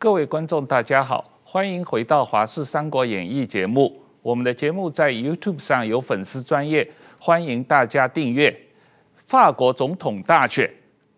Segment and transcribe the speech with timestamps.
[0.00, 3.94] 各位观众，大家好，欢迎回到《华视三国演义》节目。
[4.22, 8.50] 我们的节目在 YouTube 上有粉丝专业，欢迎大家订阅。
[9.26, 10.70] 法国总统大选，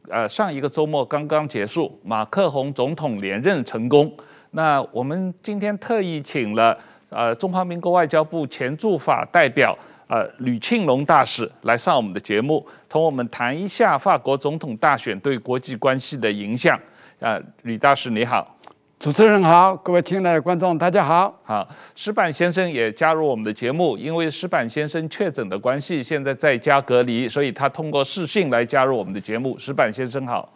[0.08, 4.12] 呃，上一个周末刚刚结束，马克宏总统连任成功。
[4.50, 6.76] 那我们今天特意请了
[7.08, 9.78] 呃中华民国外交部前驻法代表
[10.08, 16.76] 呃吕庆龙大使来上我们的节目，同我们谈一下法国总统大选对国际关系的影响。
[17.20, 18.58] 呃，吕大使你好。
[19.02, 21.36] 主持人好，各位亲爱的观众，大家好。
[21.42, 29.58] 好，石板先生也加入我们的节目，因为石板先生确诊的关系，现在在家隔离，所以他通过视讯来加入我们的节目。
[29.58, 30.48] 石板先生好。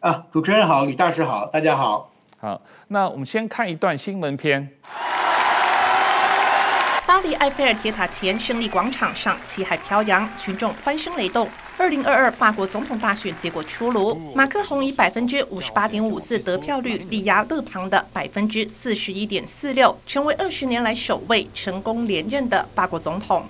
[0.00, 2.10] 啊，主持人好，吕大师好，大家好。
[2.40, 4.68] 好，那我们先看一段新闻片。
[7.10, 11.48] 巴黎埃菲尔铁塔前胜利广场上，旗海飘扬，群众欢声雷动。
[11.76, 23.44] 二零二二法国总统大选结果出炉，马克宏以百分之五十八点五四得票率力压勒庞的百分之四十一点四六，成为二十年来首位成功连任的法国总统。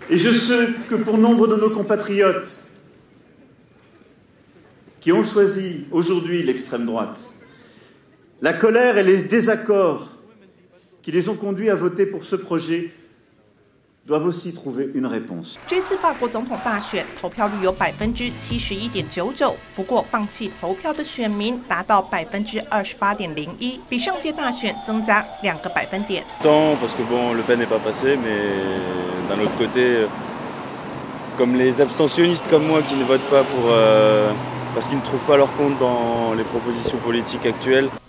[15.66, 26.24] 这次法国总统大选投票率有百分之七十一点九九，不过放弃投票的选民达到百分之二十八点零一，比上届大选增加两个百分点。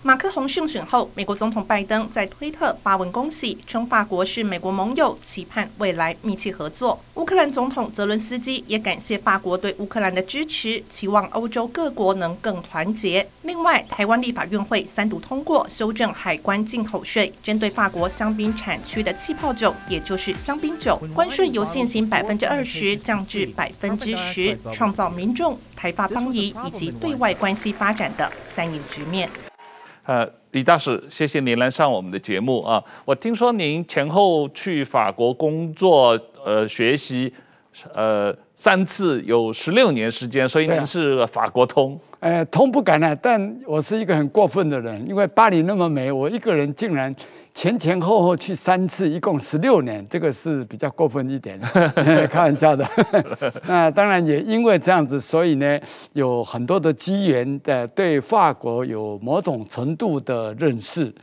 [0.03, 6.99] 马克宏胜选后，美国总统拜登在推特发文恭喜，称法国是美国盟友，期盼未来密切合作。
[7.13, 13.27] 乌克兰总统泽伦斯基也感谢法国对乌克兰的支持，期望欧洲各国能更团结。
[13.43, 29.29] 另外，台湾立法院会三读通过修正海关进口税，针对法国香槟产区的气泡酒，也就是香槟酒，关税由现行百分之二十降至百分之十，创造民众台法邦谊以及对外关系发展的三赢局面。
[30.11, 32.83] 呃，李大使，谢谢您来上我们的节目啊！
[33.05, 37.33] 我听说您前后去法国工作、呃学习，
[37.93, 41.99] 呃三次，有十六年时间，所以您是法国通。
[42.19, 47.15] 呃，通不敢了，但我是一个很过分的人，因为巴黎那么美，我一个人竟然。
[47.53, 51.59] 前前后后去三次，一共十六年，这个是比较过分一点，
[52.29, 52.87] 开玩笑的。
[53.67, 55.77] 那当然也因为这样子，所以呢，
[56.13, 61.13] 有很多的机缘的对法国有某种程度的认识。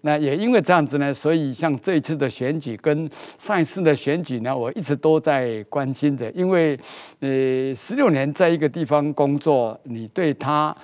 [0.00, 6.30] 那也因为这样子呢，所以像这一次的选举跟上一次的选举呢，我一直都在关心的。
[6.32, 6.78] 因为
[7.20, 10.76] 呃，十六年在一个地方工作，你对他。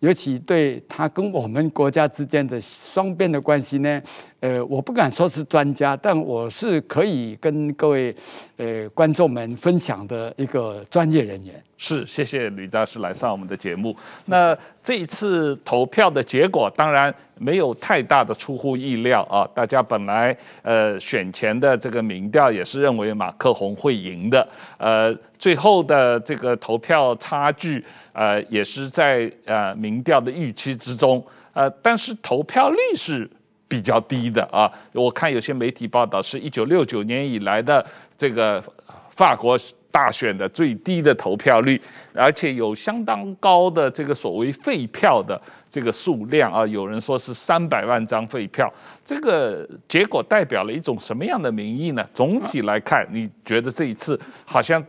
[0.00, 4.00] 尤其对他跟我们国家之间的双边的关系呢，
[4.40, 8.14] 呃，我不敢说是专家，但我是可以跟各位
[8.56, 11.62] 呃观众们分享的一个专业人员。
[11.76, 13.94] 是，谢谢吕大师来上我们的节目。
[14.26, 19.48] 那这一次投票的结果，当然没有太大的出乎意料啊。
[19.54, 24.46] 大家本来呃选前的这个民调也是认为马克宏会赢的，
[24.78, 27.84] 呃，最后的这个投票差距。
[28.12, 33.30] 呃，也是在呃民调的预期之中，呃，但是投票率是
[33.70, 34.70] 比较低的啊。
[34.92, 37.86] 我看有些媒体报道是一九六九年以来的
[38.18, 38.62] 这个
[39.10, 39.56] 法国
[39.92, 41.80] 大选的最低的投票率，
[42.12, 48.72] 而且有相当高的这个所谓废票的这个数量啊，有人说是三百万张废票。
[49.06, 52.04] 这个结果代表了一种什么样的民意呢？
[52.12, 54.84] 总体来看，你觉得这一次好像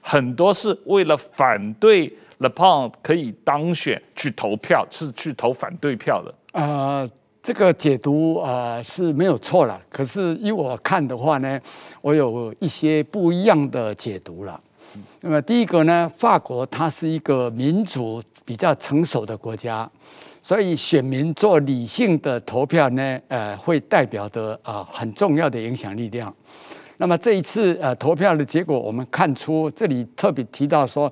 [0.00, 2.12] 很多是为了反对。
[2.40, 6.34] 勒庞可以当选去投票，是去投反对票的。
[6.52, 7.06] 呃，
[7.42, 9.80] 这个解读呃是没有错了。
[9.90, 11.60] 可是依我看的话呢，
[12.00, 14.60] 我有一些不一样的解读了。
[15.20, 19.90] 那么第一个呢，法国它是一个民主比较成熟的国家，
[20.42, 26.34] 所以选民做理性的投票呢，呃，会代表的啊很重要的影响力量。
[26.98, 31.10] 那么这一次呃投票的结果，我们看出这里特别提到说。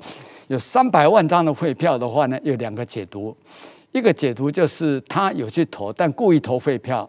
[0.48, 3.36] 有三百万张的废票的话呢，有两个解读。
[3.98, 7.08] 一个解读就是他有去投，但故意投废票。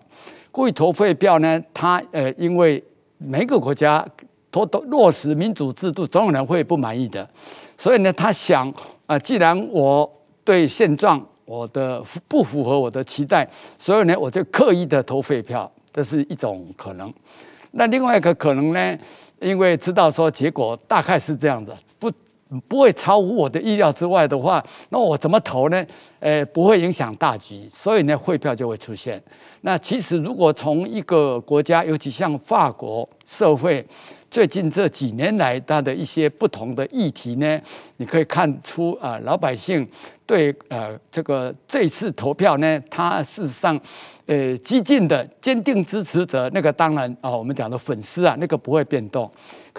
[0.52, 2.84] 故意投废票呢，他呃，因为
[3.18, 4.06] 每个国家
[4.52, 7.28] 都都落实民主制度，总有人会不满意的。
[7.78, 8.74] 所以呢，他想
[9.06, 10.12] 啊，既然我
[10.44, 13.48] 对现状我的不符合我的期待，
[13.78, 17.14] 所以呢，我就刻意的投废票，这是一种可能。
[17.72, 18.98] 那另外一个可能呢，
[19.40, 21.78] 因为知道说结果大概是这样的，
[22.68, 22.80] 不。
[22.80, 25.86] 会超乎我的意料之外的话，那我怎么投呢？
[26.22, 29.22] 呃，不会影响大局，所以呢，汇票就会出现。
[29.64, 33.86] 那其实如果从一个国家，尤其像法国社会，
[34.32, 37.60] 最近这几年来它的一些不同的议题呢，
[37.98, 39.86] 你可以看出啊、老百姓
[40.26, 43.78] 对呃这个这次投票呢，它事实上。
[44.26, 49.28] 呃，激进的坚定支持者，那个当然啊，我们讲的粉丝啊，那个不会变动。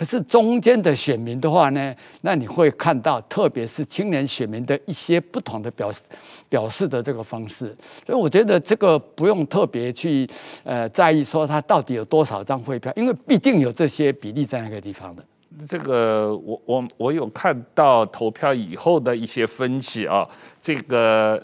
[0.00, 6.00] 可是中间的选民的话呢，那你会看到，特别是青年选民的一些不同的表示
[6.49, 7.76] 表示的这个方式。
[8.06, 10.26] 所以我觉得这个不用特别去
[10.64, 15.23] 呃在意说他到底有多少张汇票，因为必定有这些比例在那个地方的。
[15.69, 20.26] 这个我我我有看到投票以后的一些分析啊，
[20.62, 21.38] 这个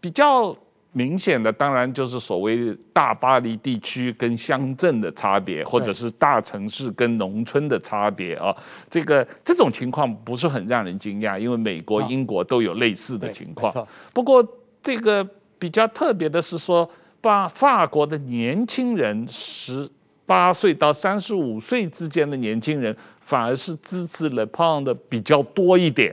[0.00, 0.56] 比较。
[0.92, 8.54] 明显的，当然就是所谓大巴黎地区跟乡镇的差别，或者是大城市跟农村的差别啊。
[8.88, 13.72] 这个这种情况不是很让人惊讶，因为美国、英国都有类似的情况。
[14.12, 14.44] 不过，
[14.82, 15.24] 这个
[15.58, 16.90] 比较特别的是说，
[17.20, 19.88] 把法国的年轻人，十
[20.26, 26.12] 八岁到三十五岁之间的年轻人，反而是支持勒庞的比较多一点。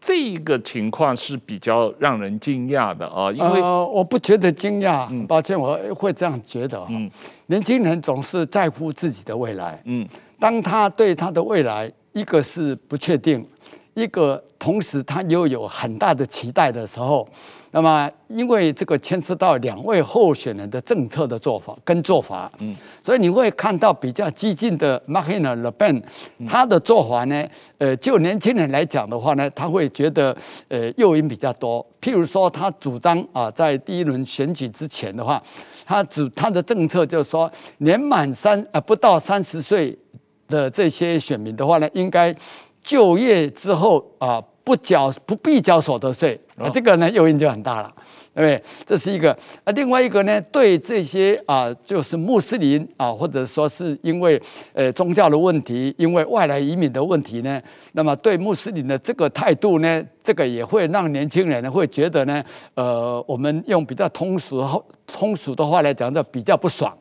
[0.00, 6.80] 这个情况是比较让人惊讶的啊，因为、呃、我不觉得惊讶，嗯，抱歉，我会这样觉得。
[6.88, 7.10] 嗯，
[7.46, 9.80] 年轻人总是在乎自己的未来。
[9.84, 10.06] 嗯，
[10.38, 13.44] 当他对他的未来，一个是不确定，
[13.94, 17.28] 一个同时他又有很大的期待的时候。
[17.76, 26.02] 那么，因为这个牵涉到两位候选人的政策的做法跟做法，嗯，所以你会看到比较激进的 Marine Le Pen，
[26.48, 27.46] 他的做法呢，
[27.76, 30.34] 呃，就年轻人来讲的话呢，他会觉得
[30.68, 31.86] 呃诱因比较多。
[32.00, 35.42] 譬如说，他主张啊，在第一轮选举之前的话，
[35.84, 39.94] 他主他的政策就是说，年满三呃不到三十岁
[40.48, 42.34] 的这些选民的话呢，应该
[42.82, 44.42] 就业之后啊。
[44.66, 47.94] 不缴不必缴所得税啊，这个呢诱因就很大了，
[48.34, 48.62] 对不对？
[48.84, 49.30] 这是一个
[49.62, 54.42] 啊，另外一个呢，对这些啊，就是穆斯林啊，或者说是因为
[54.72, 62.42] 呃宗教的问题，因为外来移民的问题呢，那么对穆斯林的这个态度呢，这个也会让年轻人呢会觉得呢，
[62.74, 66.92] 呃，我们用比较通俗通俗的话来讲，就比较不爽。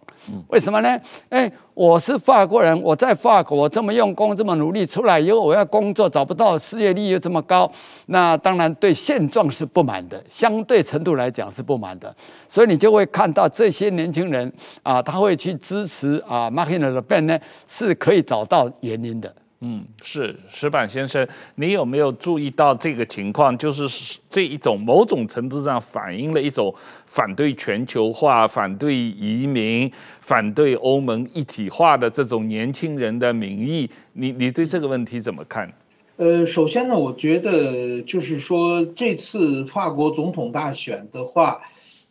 [0.48, 1.00] 为什么呢？
[1.30, 7.72] 哎，我是法国人，我在法国我这么用功，这么努力出来以后，我要工作找不到，失业率又这么高，
[8.08, 12.14] 那当然对现状是不满的，相对程度来讲是不满的，
[12.48, 14.52] 所以你就会看到这些年轻人
[14.84, 19.34] 啊，他会去支持啊，Marine Le Pen 呢，是可以找到原因的。
[19.62, 21.26] 嗯，是石板先生，
[21.56, 23.58] 你有没有注意到这个情况？
[23.58, 26.76] 就是这一种某种程度上反映了一种
[27.08, 33.90] 反对全球化、反对移民、反对欧盟一体化的这种年轻人的民意。
[34.14, 35.72] 你你对这个问题怎么看？
[36.18, 41.60] 呃，首先呢，我觉得就是说这次法国总统大选的话，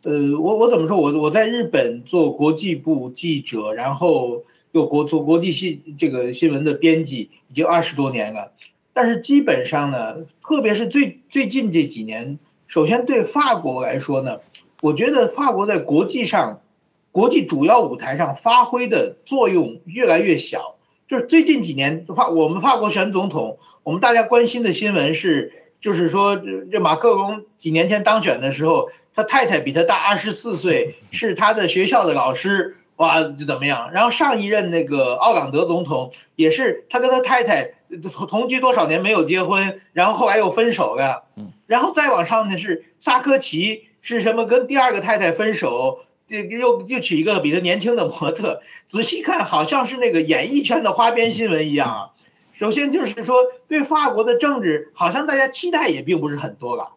[0.03, 0.97] 呃，我我怎么说？
[0.97, 4.43] 我我在日本做国际部记者，然后。
[4.75, 8.51] 做国做国际新这个新闻的编辑已经二十多年了，
[8.91, 12.37] 但是基本上呢，特别是最最近这几年，
[12.67, 14.37] 首先对法国来说呢，
[14.81, 16.59] 我觉得法国在国际上，
[17.13, 20.75] 国际主要舞台上发挥的作用越来越小。
[21.07, 26.35] 就是最近几年法我们法国选总统，我们大家关心的新闻是，就是说
[26.69, 32.75] 这马克龙几年前当选的时候，他太太比他大二十四岁，是他的学校的老师。
[32.97, 33.91] 哇，就怎么样？
[33.91, 41.25] 然后上一任那个奥朗德总统也是，他跟他太太同同居多少年没有结婚，然后后来又分手了。
[41.35, 44.45] 嗯，然后再往上呢是萨科齐，是什么？
[44.45, 45.99] 跟第二个太太分手，
[46.29, 48.61] 又又又娶一个比他年轻的模特。
[48.87, 52.09] 仔细看，好像是那个演艺圈的花边新闻一样啊。
[52.53, 53.35] 首先就是说，
[53.67, 56.91] 对法国的政治，好像大家期待也并不是很多了。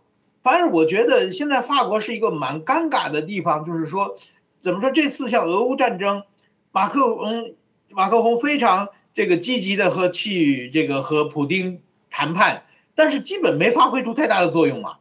[0.45, 4.15] 反正我觉得现在法国是一个蛮尴尬的地方，就是说。
[4.61, 4.91] 怎么说？
[4.91, 6.23] 这次像俄乌战争，
[6.73, 7.55] 马克龙
[7.91, 14.97] 马克宏非常这个积极的和去这个和普京谈判，但是基本没发挥出太大的作用嘛。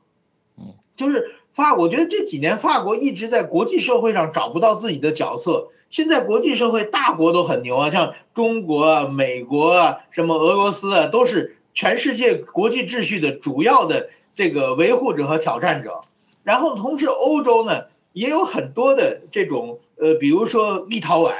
[0.58, 5.70] 嗯，就是法，我觉得这几年法国一直在国际社会上找不到自己的角色。
[5.90, 16.02] 现在国际社会大国都很牛啊，像中国啊、美国啊、什么俄罗斯啊，都是全世界国际秩序的主要的这个维护者和挑战者。
[16.44, 17.84] 然后同时欧洲呢，
[18.18, 21.34] 也有很多的这种呃，比如说立陶宛、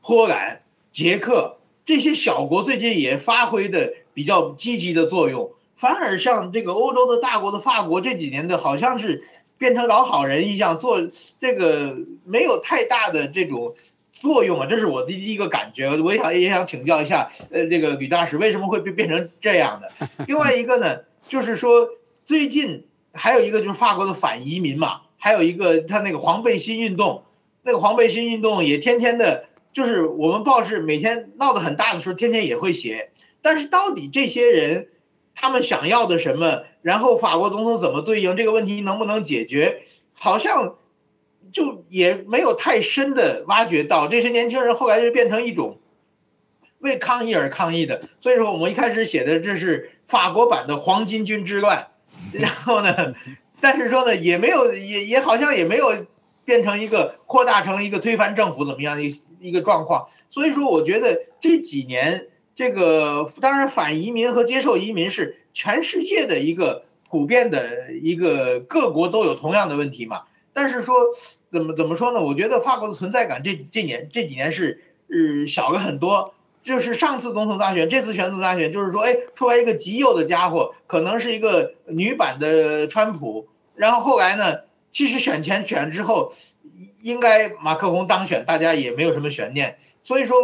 [0.00, 5.52] 波兰、捷克这些小国，最近也发挥的比较积极的作用。
[5.76, 9.22] 反而像这个欧洲的大国的法国，这几年的好像是
[9.58, 10.98] 变成老好人一样，做
[11.38, 13.74] 这个没有太大的这种
[14.12, 14.66] 作用啊？
[14.66, 20.08] 这是我的第一个感觉，我也想也想请教一下，呃，这个吕大使为什么会变变成这样的？
[20.26, 21.86] 另外一个呢，就是说
[22.24, 27.22] 最近还有一个就是法国的反移民嘛，还有一个他那个黄背心运动，
[27.62, 33.12] 那个黄背心运动也天天的，就是我们报纸每天闹得很大的时候，天天也会写。
[33.40, 34.88] 但是到底这些人
[35.36, 36.64] 他们想要的什么？
[36.82, 39.82] 然后法国总统怎么对应这个问题能不能解决？
[40.12, 40.74] 好像。
[41.52, 45.78] 就也没有太深的挖掘到这些年轻人，后来就变成一种
[46.78, 48.00] 为抗议而抗议的。
[48.20, 51.88] 所以说，我们一开始写的这是法国版的黄巾军之乱，
[52.32, 53.12] 然后呢，
[53.62, 55.94] 但是说呢，也没有，也也好像也没有
[56.44, 60.08] 变成一个扩大成一个推翻政府怎么样的一一个状况。
[60.28, 62.26] 所以说，我觉得这几年
[62.56, 70.22] 这个当然反移民和接受移民是全世界的一个普遍的一个各国都有同样的问题嘛。
[70.52, 70.96] 但是说
[71.52, 72.20] 怎么怎么说呢？
[72.20, 76.34] 我觉得法国的存在感这这年这几年是呃小了很多。
[76.64, 83.48] 就是上次总统大选，这次选总统大选，就是说，哎，出来一个极右的家伙，可能是一个女版的川普。
[83.74, 84.54] 然后后来呢，
[84.90, 86.32] 其实选前选之后，
[87.02, 89.76] 应该马克龙当选，大家也没有什么悬念。
[90.02, 90.36] 所以说，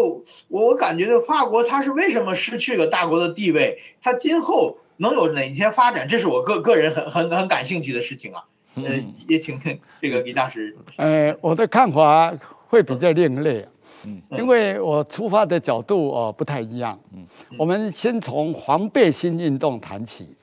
[0.48, 3.78] 我我感觉的法国它是为什么失去了大国的地位？
[4.00, 6.06] 它今后能有哪些发展？
[6.06, 8.44] 这是我个个人很很很感兴趣的事情啊。
[8.74, 9.60] 呃，也请
[10.00, 10.76] 这个李大师。
[10.96, 12.32] 呃，我的看法
[12.68, 13.66] 会比较另类，
[14.04, 17.26] 嗯，因为我出发的角度哦不太一样，嗯，
[17.58, 20.36] 我们先从黄背心运动谈起，嗯，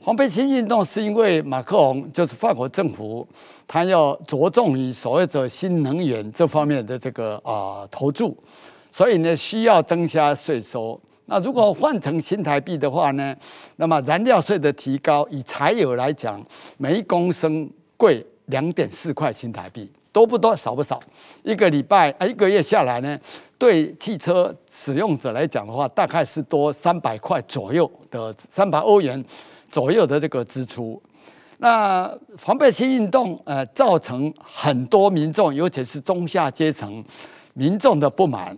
[0.00, 3.26] 黄背心运动是因为马克龙就是法国政府，
[3.66, 8.36] 他要着重于所谓的新能源这方面的这个啊、投注，
[8.90, 11.00] 所以呢需要增加税收。
[11.26, 13.34] 那如果换成新台币的话呢？
[13.76, 16.44] 那么燃料税的提高，以柴油来讲，
[16.76, 20.54] 每一公升贵两点四块新台币，多不多？
[20.54, 21.00] 少不少？
[21.42, 23.18] 一个礼拜啊，一个月下来呢，
[23.56, 29.24] 对汽车使用者来讲的话，大概是多三百块左右的三百欧元
[29.72, 31.02] 左右的这个支出。
[31.58, 32.12] 那
[32.44, 37.04] 黄背心运动呃，造成很多民众，尤其是中下阶层
[37.54, 38.56] 民众的不满。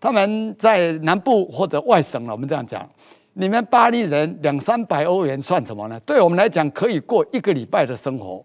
[0.00, 2.88] 他们在南部或者外省了，我们这样讲，
[3.34, 6.00] 你们巴黎人两三百欧元算什么呢？
[6.00, 8.44] 对我们来讲，可以过一个礼拜的生活。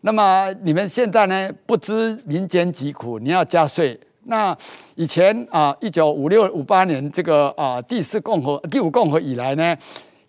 [0.00, 1.50] 那么你们现在呢？
[1.66, 3.98] 不知民间疾苦，你要加税。
[4.28, 4.56] 那
[4.94, 9.76] 以前啊，一九五六五八年这个啊第四共和、第五共和以来呢？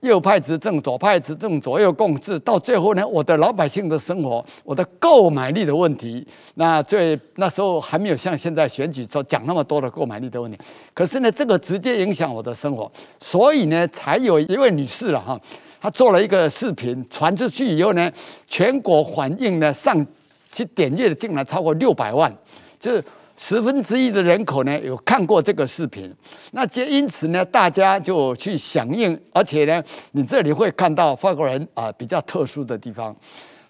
[0.01, 10.57] 右派执政，左派执政，左右共治，到最后呢，我的老百姓的生活，我的购买力的问题，那最那时候还没有像现在选举说讲那么多的购买力的问题，
[10.93, 15.39] 可是呢，这个直接影响我的生活，所以呢，才有一位女士了哈，
[15.81, 18.11] 她做了一个视频传出去以后呢，
[18.47, 20.05] 全国反应呢上
[20.51, 22.31] 去点阅的竟然超过六百万，
[22.79, 23.03] 就是。
[23.37, 26.11] 十分之一的人口呢有看过这个视频，
[26.51, 33.15] 那这因此呢，大家就去响应，而且呢，你这里会看到法国人啊比较特殊的地方，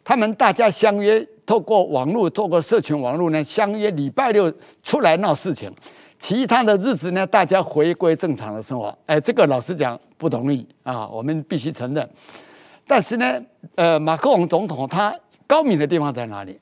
[0.05, 4.51] 他们大家相约透过网络，透过社群网络呢，相约礼拜六
[4.83, 5.69] 出来闹事情，
[6.17, 8.97] 其他的日子呢，大家回归正常的生活。
[9.05, 12.09] 哎，这个老实讲不同意啊，我们必须承认。
[12.87, 13.37] 但是呢，
[13.75, 15.13] 呃，马克龙总统他
[15.45, 16.57] 高明的地方在哪里？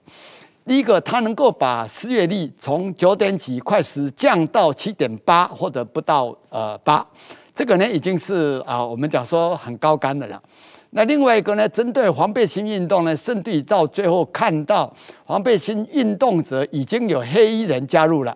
[0.68, 7.06] 第一个，它能够把失业率从九点几快十降到七点八或者不到呃八，
[7.54, 10.42] 这个呢已经是啊我们讲说很高干的了。
[10.90, 14.92] 那另外一个呢，针对黄背心运动呢，甚至到最后看到
[15.24, 18.36] 黄背心运动者已经有黑衣人加入了。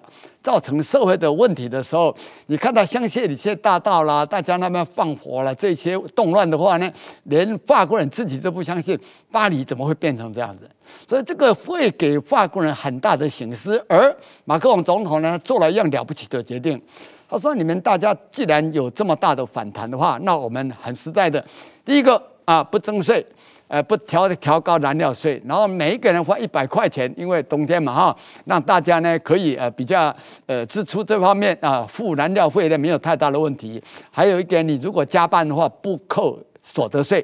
[0.49, 2.11] 造成社会的问题的时候，
[2.47, 6.91] 你看到香榭里榭大道啦，大家那边放火了，这些动乱的话呢，
[7.25, 8.99] 连法国人自己都不相信
[9.31, 10.67] 巴黎怎么会变成这样子，
[11.05, 13.77] 所以这个会给法国人很大的省思。
[13.87, 14.11] 而
[14.43, 16.81] 马克龙总统呢，做了一样了不起的决定，
[17.29, 21.45] 他说：“你们大家既然有这么大的反弹的话，那我们很实在的，
[21.85, 23.23] 第一个啊，不征税。”
[23.69, 30.13] 呃，不调调高燃料税，然后每一个人花一百块钱，因为冬天嘛哈，让大家呢可以呃比较
[30.47, 33.79] 呃支出这方面啊付燃料费呢没有太大的问题。
[34.09, 37.23] 还有一点，你如果加班的话不扣所得税。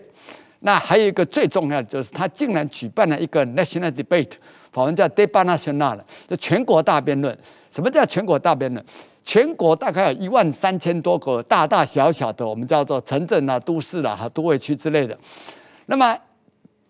[0.60, 4.34] 那还有一个最重要的就是，他竟然举办了一个 national debate，
[4.72, 7.36] 法文叫 debat national，就全国大辩论。
[7.72, 8.86] 什么叫全国大辩论？
[9.24, 15.18] 全国大概有一万三千多个大大小小的我们叫做城镇啊、都市啊、哈都会区之类的，
[15.88, 16.16] 那么。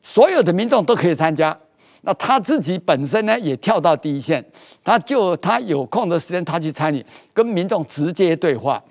[0.07, 1.57] 所有的民众都可以参加，
[2.01, 4.45] 那他自己本身呢也跳到第一线，
[4.83, 8.81] 他就他有空的时间他去参与，跟民众直接对话，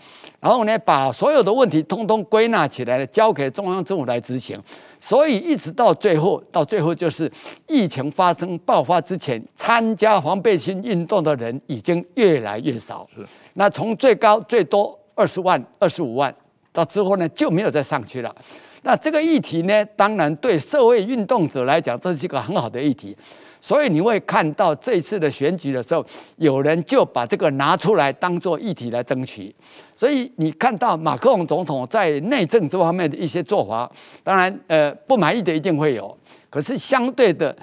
[0.41, 4.61] 然后呢，把所有的问题通通归纳起来，交给中央政府来执行。
[4.99, 7.31] 所以一直到最后，到最后就是
[7.69, 13.09] 疫情发生爆发之前，参加黄背心运动的人已经越来越少。
[13.15, 16.35] 是，那从最高最多二十万、二十五万，
[16.73, 18.35] 到之后呢就没有再上去了。
[18.85, 23.17] 那这个议题呢，当然对社会运动者来讲，这是一个很好的议题。
[23.59, 26.05] 所以你会看到这次的选举的时候，
[26.37, 29.55] 有人就把这个拿出来当做议题来争取。
[29.97, 33.91] 所以你看到马克龙总统在内政这方面的一些做法，
[34.23, 36.15] 当然呃不满意的一定会有，
[36.51, 37.57] 可是相对的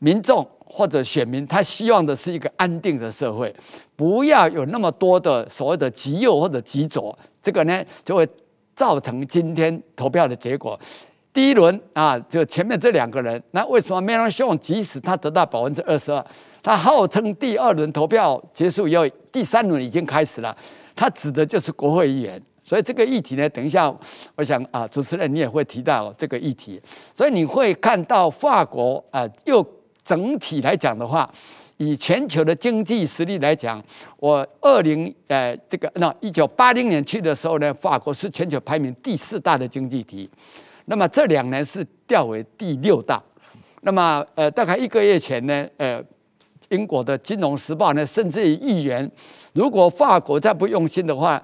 [0.00, 3.54] 民众或者选民，他希望的是一个安定的社会，
[3.94, 8.28] 不要有那么多的所谓的极右或者极左，这个呢就会
[8.74, 10.78] 造成今天投票的结果。
[11.32, 16.22] 第一轮啊，就前面这两个人，那为什么梅朗雄即使他得到百分之二十二，
[16.62, 20.54] 他号称第二轮投票结束以后，第三轮已经开始了，
[20.94, 22.40] 他指的就是国会议员。
[22.62, 23.92] 所以这个议题呢，等一下
[24.36, 26.80] 我想啊，主持人你也会提到这个议题。
[27.14, 29.66] 所以你会看到法国啊，又
[30.04, 31.28] 整体来讲的话，
[31.82, 33.82] 以全球的经济实力来讲，
[34.18, 40.30] 我二零呃这个那一九八零年去的时候呢，法国是全球排名第四大的经济体。
[40.84, 43.20] 那么这两年是掉为第六大，
[43.80, 46.00] 那么呃大概一个月前呢，呃
[46.68, 49.10] 英国的《金融时报》呢甚至于预言，
[49.52, 51.42] 如果法国再不用心的话，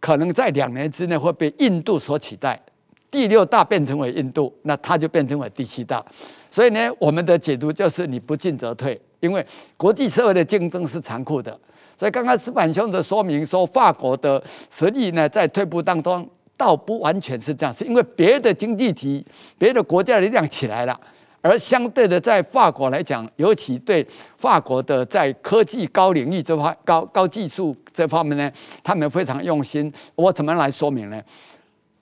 [0.00, 2.60] 可能在两年之内会被印度所取代，
[3.08, 6.04] 第六大变成为印度，那它就变成为第七大。
[6.50, 9.44] 所以呢，我们的解读就是你不进则退，因为
[9.76, 11.58] 国际社会的竞争是残酷的。
[11.96, 16.28] 所以刚刚石板兄的说明说，法国的实力呢在退步当中。
[16.58, 19.22] 倒不完全是这样，是因为别的经济体、
[19.58, 20.98] 别的国家的力量起来了，
[21.42, 24.02] 而相对的，在法国来讲，尤其对
[24.38, 28.50] 法国的在科技高领域这块、高高技术这方面呢，
[28.82, 29.92] 他们非常用心。
[30.14, 31.22] 我怎么来说明呢？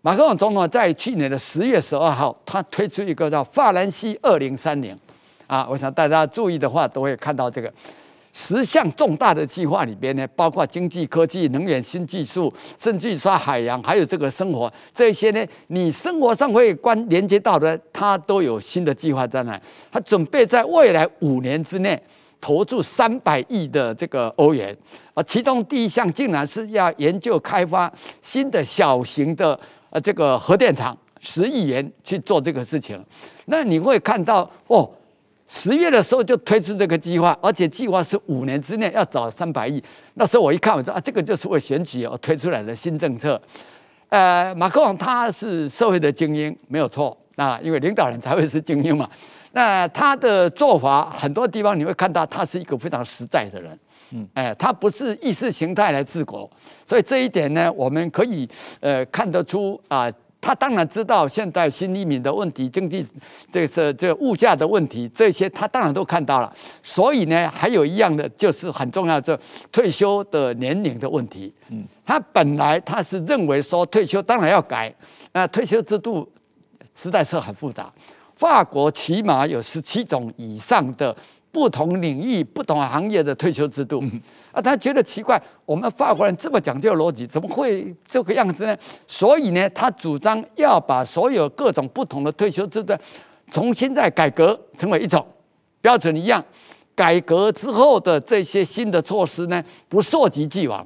[0.02, 4.96] 马克龙总统在去年的十月十二号，他推出一个叫“法兰西二零三零”，
[5.54, 7.72] 啊，我想大家注意的话，都会看到这个。
[8.32, 19.56] 十项重大的计划里边呢，包括经济、科技、能源、新技术，甚至于说海洋，还有这个生活这些呢，你生活上会关连接到的，它都有新的计划在那。
[19.92, 22.02] 他准备在未来五年之内
[22.40, 24.76] 投注三百亿的这个欧元，
[25.14, 29.56] 啊，其中第一项竟然是要研究开发新的小型的
[29.90, 33.00] 呃这个核电厂，十亿元去做这个事情。
[33.44, 34.90] 那你会看到哦。
[35.46, 39.82] 十月的时候就推出这个计划，而且计划是五年之内要找三百亿。
[40.14, 43.40] 那时候我一看，我说啊，这个就是为选举而推出来的新政策。
[44.08, 49.08] 呃，马克龙他是社会的精英，没有错啊，因为领导人才会是精英嘛。
[49.52, 53.78] 那他的做法很多地方你会看到，他是一个非常实在的人。
[54.12, 56.50] 嗯，哎，他不是意识形态来治国，
[56.86, 58.48] 所以这一点呢，我们可以
[58.80, 60.10] 呃看得出啊。
[60.44, 63.02] 他当然知道现在新移民的问题、经济
[63.50, 66.52] 这是这物价的问题，这些他当然都看到了。
[66.82, 69.40] 所以呢，还有一样的就是很重要的，这
[69.72, 71.50] 退休的年龄的问题。
[71.70, 74.94] 嗯，他本来他是认为说退休当然要改，
[75.32, 76.30] 那退休制度
[76.94, 77.90] 实在是很复杂。
[78.36, 81.16] 法国起码有十七种以上的。
[81.54, 84.02] 不同领域、不同行业的退休制度，
[84.50, 88.76] 啊，他觉得奇怪，我们法国人这么讲究逻辑，怎么会这个样子呢？
[89.06, 92.92] 所以呢，他主张要把所有各种不同的退休制度
[93.52, 95.24] 重新再改革，成为一种
[95.80, 96.44] 标准一样。
[96.96, 100.84] 改革之后的这些新的措施呢，不溯及既往，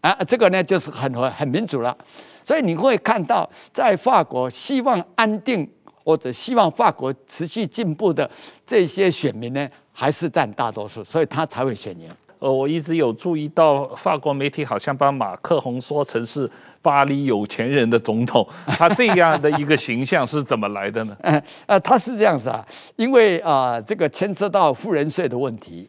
[0.00, 1.96] 啊，这个呢就是很很民主了。
[2.42, 5.68] 所以你会看到，在法国希望安定
[6.04, 8.28] 或者希望法国持续进步的
[8.66, 12.08] 这些选民呢，还是占大多数，所以他才会选赢。
[12.38, 21.14] 呃，我一直有注意到法国媒体好像把马克宏说成是巴黎有钱人的总统，他这样的一个形象是怎么来的呢？
[21.20, 25.86] 呃， 呃，他是这样子啊，因为啊，呃，这个牵涉到富人税的问题。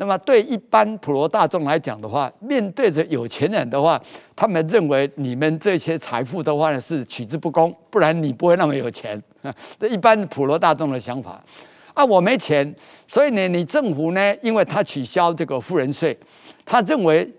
[0.00, 4.00] 那么对一般普罗大众来讲的话，面对着有钱人的话，
[4.34, 9.22] 他们认为你们这些财富的话呢是取之不公，不然你不会那么有钱。
[9.78, 11.38] 这一般普罗大众的想法。
[11.92, 12.74] 啊，我没钱，
[13.06, 16.18] 所以呢，你政府呢，因为他取消这个富人税，
[16.64, 17.30] 他认为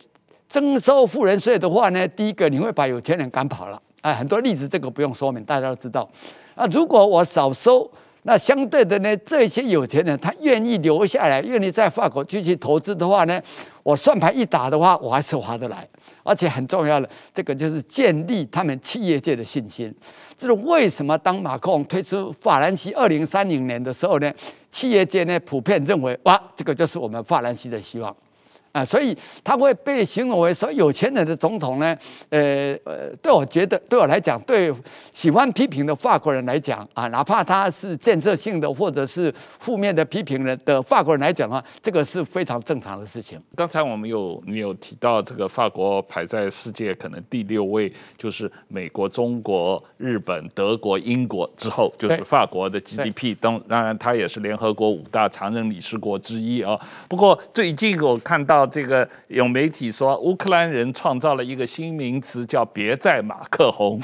[0.47, 3.81] 征收富人税的话呢，第一个你会把有钱人赶跑了。
[4.01, 6.07] 啊，很多例子这个不用说明，大家都知道。
[6.53, 7.89] 啊，如果我少收，
[8.23, 13.41] 那相对的呢，这些有钱人他愿意留下来，愿意在法国继续投资的话呢，
[13.81, 15.87] 我算盘一打的话，我还是划得来。
[16.23, 19.91] 而且很重要的，这个就是建立他们企业界的信心。
[20.37, 24.31] 这是为什么当马克龙推出法兰西二零三零年的时候呢，
[24.69, 28.15] 企业界呢普遍认为哇，这个就是我们法兰西的希望。
[28.71, 31.97] 啊，所以他会被形容为说有钱人的总统呢。
[32.29, 34.73] 呃呃，对我觉得，对我来讲，对
[35.11, 43.37] 喜欢批评的法国人来讲啊，哪怕他是建设性的或者是负面的批评人的法国人来讲的话，这个是非常正常的事情。
[43.55, 53.35] 刚才我们有你有提到这个法国排在世界可能第六位，就是美国、中国、日本、德国、英国之后，就是法国的 GDP。
[53.39, 56.79] 当当然，它也是联合国五大常任理事国之一啊。
[57.09, 58.60] 不过最近我看到。
[58.65, 63.99] 这个有媒体说，乌克兰人创造了一个新名词，叫“别再马克红”，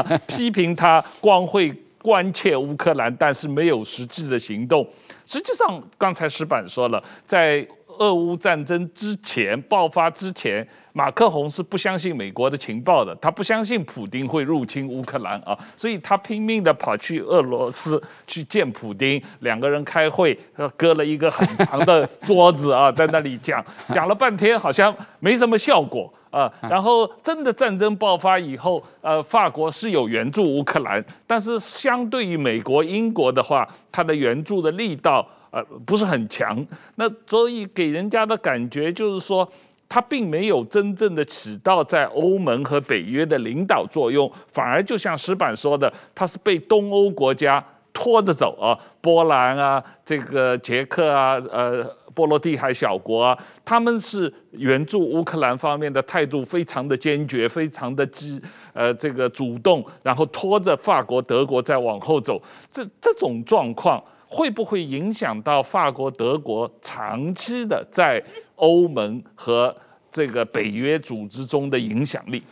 [0.26, 4.86] 批评他光会关切乌克兰，但是没有实际的行动。
[5.26, 7.66] 实际上，刚才石板说了，在
[7.98, 10.66] 俄乌战争之前爆发之前。
[11.00, 20.38] 马克宏是不相信美国的情报的，他不相信普丁会入侵乌克兰啊，所以他拼命的跑去俄罗斯去见普丁，两个人开会，
[20.76, 26.52] 搁了一个很长的桌子啊， 在那里讲，讲了半天，好像没什么效果啊。
[26.60, 36.62] 然后真的战争爆发以后，呃，法国是有援助乌克兰，但是相对于美国、英国的话，他的援助的力道呃不是很强，
[36.96, 39.50] 那所以给人家的感觉就是说。
[39.90, 58.40] 他并没有真正的起到在欧盟和北约的领导作用，反而就像石板说的，他是被东欧国家拖着走啊，波兰啊，这个捷克啊，呃，波罗的海小国啊，他们是援助乌克兰方面的态度非常的坚决，非常的激，
[58.72, 68.22] 呃，这个主动，然后拖着法国、德国再往后走，这这种状况会不会影响到法国、德国长期的在？
[68.60, 69.74] 欧盟和
[70.12, 72.42] 这个北约组织中的影响力，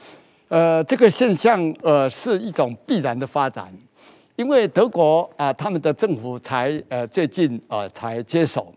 [0.49, 3.73] 呃，这个现象呃是一种必然的发展，
[4.37, 8.73] 因为德国啊、他们的政府才呃最近呃才接手，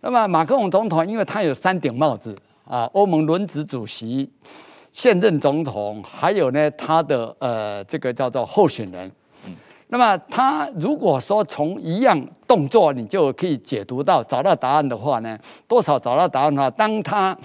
[0.00, 4.30] 那么马克龙总统，因为他有三顶帽子啊，欧盟轮值主席、
[4.92, 9.10] 现任总统，还有呢他的呃这个叫做候选人。
[9.90, 17.36] 那么他如果说从一样动作你就可以解读到找到答案的话呢，多少找到答案的话，当他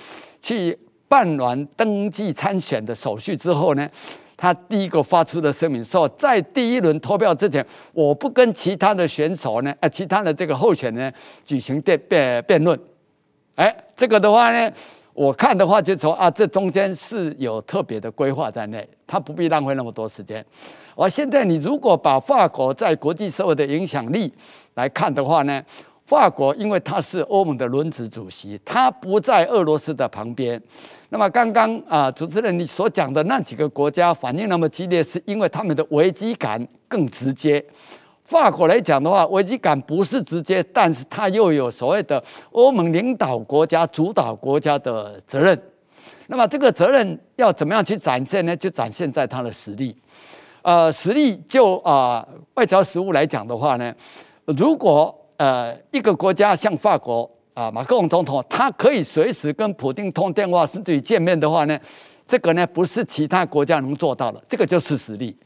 [0.42, 0.78] 去
[1.08, 3.90] 办完登记参选的手续之后呢，
[4.38, 11.14] 他第一个发出的声明说，在第一轮投票之前，我不跟其他的选手呢，呃，其他的这个候选人
[11.46, 12.80] 举行辩辩辩论。
[13.56, 14.72] 哎，这个的话呢，
[15.16, 20.46] 我看的话就说啊，这中间是有特别的规划在内，他不必浪费那么多时间。
[20.94, 24.32] 而现在，你如果把法国在国际社会的影响力
[24.74, 25.64] 来看的话呢，
[26.06, 30.62] 法国因为它是欧盟的轮值主席，它不在俄罗斯的旁边。
[31.08, 37.64] 那么刚刚啊，主持人你所讲的那几个国家反应那么激烈，是因为他们的危机感更直接。
[38.26, 45.60] 法国来讲的话，危机感不是直接，但是它又有所谓的欧盟领导国家、主导国家的责任。
[46.28, 48.58] 那么这个责任要怎么样去展现呢？
[48.58, 49.96] 就展现在它的实力。
[50.64, 53.94] 呃，实力就啊、外交实务来讲的话呢，
[54.46, 61.80] 如果呃一个国家像法国啊、呃，马克龙总统，他可以随时跟普丁通电话，甚至于见面的话呢，
[62.26, 65.38] 这个呢不是其他国家能做到的，这个就是实力。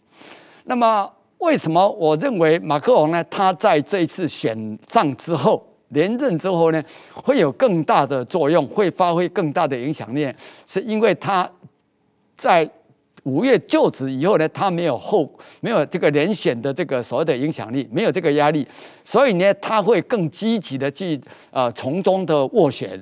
[0.64, 6.82] 那么为什么我认为马克龙呢，他在这一次选上之后连任之后呢，
[7.14, 10.32] 会有更大的作用，会发挥更大的影响力，
[10.66, 11.50] 是因为他
[12.38, 12.70] 在。
[13.24, 18.66] 五月就职以后呢，他没有后没有这个连选的这个所谓的影响力，没有这个压力，
[19.04, 21.20] 所以呢，他会更积极的去
[21.52, 22.98] 呃从中的斡旋。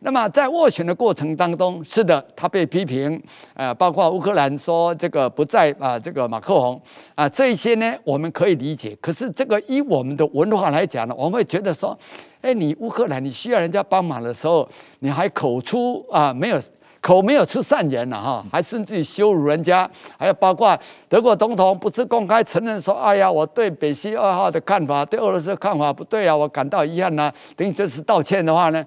[0.00, 3.22] 那么在斡旋的过程当中，是的，他被批评，
[3.54, 6.80] 呃，包括乌克兰说这个不在啊、呃，这个马克宏
[7.14, 8.96] 啊，这些呢，我们可以理解。
[9.00, 11.96] 可是这个以我们的文化来讲呢，我们会觉得说，
[12.40, 14.68] 哎，你乌克兰你需要人家帮忙的时候，
[15.00, 16.60] 你还口出啊、呃、没有。
[17.02, 28.84] 口没有出善言了哈，还甚至于羞辱人家，还有包括德国总统不是公开承认说，哎呀，我对北溪二号的看法，对俄罗斯的看法不对啊，我感到遗憾呐、啊，等于这次道歉的话呢，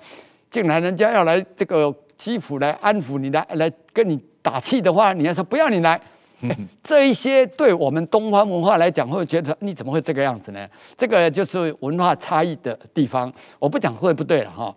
[0.53, 5.99] 竟然人家要来这个基辅来安抚你来来跟你打气的话，你还说不要你来，
[6.83, 10.69] 这一些对我们东方文化来讲会觉得你怎么会这个样子呢？
[10.95, 14.71] 这个就是文化差异的地方，我不讲会不对了哈。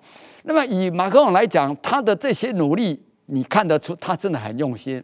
[0.45, 2.99] 那么以马克龙来讲，他的这些努力。
[3.29, 5.03] 你看得出他真的很用心，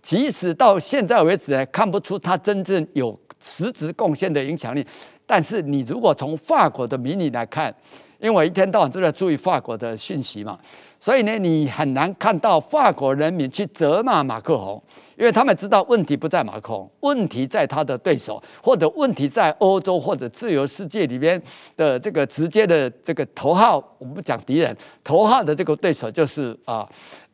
[0.00, 4.82] 即使到现在为止呢，看不出他真正有实质贡献的影响力。
[5.26, 7.72] 但是你如果从法国的民意来看，
[8.18, 10.58] 因为我一天到晚都在注意法国的讯息嘛，
[10.98, 14.82] 所以呢，你很难看到法国人民去责骂马克宏，
[15.16, 21.40] 因为他们知道问题不在马克宏，问题在他的对手，或者问题在欧洲或者自由世界里边
[21.76, 26.84] 的这个直接的这个头号，我们不讲敌人，头号的这个对手就是啊，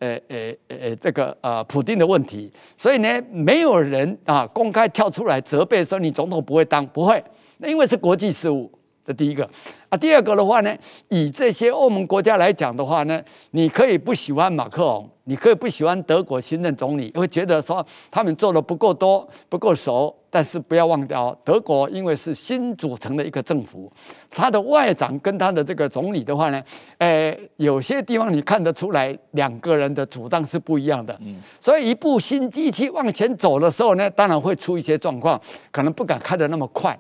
[0.01, 2.53] 呃呃呃这个呃普丁的问题。
[2.77, 7.25] 所以呢，没有人啊公开跳出来责备说你总统不会当，不会，
[7.57, 8.71] 那因为是国际事务。
[9.07, 9.49] 这第一个
[9.89, 10.75] 啊，第二个的话呢，
[11.09, 20.15] 以这些欧盟国家来讲的话呢，你可以不喜欢马克龙，你可以不喜欢德国新任总理，会觉得说他们做的不够多、不够熟。
[20.35, 23.89] 但是不要忘掉，德国因为是新组成的一个政府，
[24.29, 26.61] 他的外长跟他的这个总理的话呢，
[26.99, 31.17] 呃，有些地方你看得出来，两个人的主张是不一样的。
[31.25, 35.41] 嗯，所以一部新机器往前走的时候呢，当然会出一些状况，
[35.71, 36.99] 可能不敢开得那么快。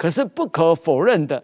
[0.00, 1.42] 可是不可否认的，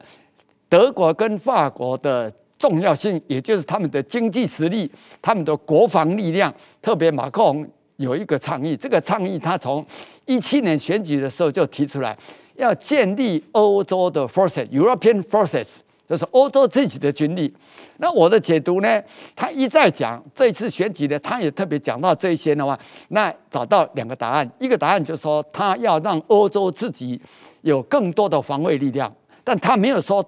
[0.66, 4.90] 德国跟法国的重要性，也就是他们的经济实力、
[5.21, 6.51] 他们的国防力量。
[6.81, 9.85] 特别马克龙有一个倡议，这个倡议他从
[10.25, 12.16] 一七年选举的时候就提出来，
[12.55, 17.55] 要建立欧洲的 forces，European forces，就是欧洲自己的军力。
[17.99, 19.03] 那我的解读呢，
[19.35, 27.21] 他一再讲这次选举呢，他也特别讲到这些的话，那找到两个答案，一个答案就是说他要让欧洲自己。
[27.66, 30.24] 有更多的防卫力量，但他没有说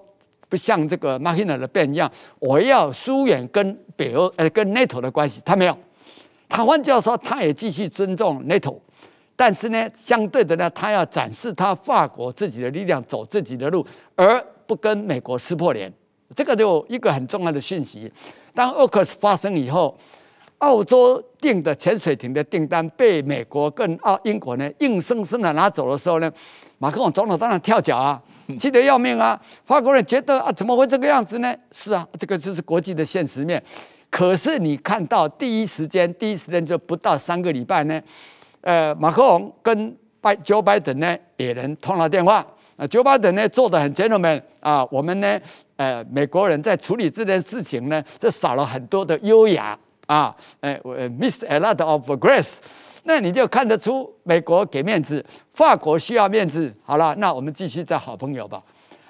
[0.48, 5.78] 不像这个马克尔的变一样，我要疏远跟北欧呃跟 NATO 的关系，他没有。
[6.48, 8.76] 他换句话说，他也继续尊重 NATO，
[9.36, 15.92] 但是呢，相对的呢，他要展示他法国自己的力量，走自己的路，而不跟美国撕破脸。
[16.34, 18.12] 这个就一个很重要的讯息。
[18.52, 19.96] 当 AUKUS 发生以后，
[20.58, 26.30] 澳洲订的潜水艇的订单被美国跟澳英国呢硬生生的拿走的时候呢，
[26.78, 28.20] 马克龙总统当然跳脚啊，
[28.58, 29.40] 气得要命啊！
[29.64, 31.54] 法国人觉得啊，怎么会这个样子呢？
[31.70, 33.62] 是啊，这个就是国际的现实面。
[34.10, 38.00] 可是你看到第一时间，第一时间就不到三个礼拜呢，
[38.62, 42.44] 呃，马克龙跟拜 Joe Biden 呢也能通了电话。
[42.76, 45.40] 啊，Joe Biden 呢做的很 gentleman 啊，我们呢，
[45.76, 49.78] 呃，美国人在处理这件事情呢，就少了很多的优雅。
[50.08, 50.80] 啊，哎
[51.20, 52.54] ，miss a lot of grace，
[53.04, 56.74] 那你就看得出美国给面子，法国需要面子。
[56.82, 58.62] 好了，那我们继续做好朋友吧。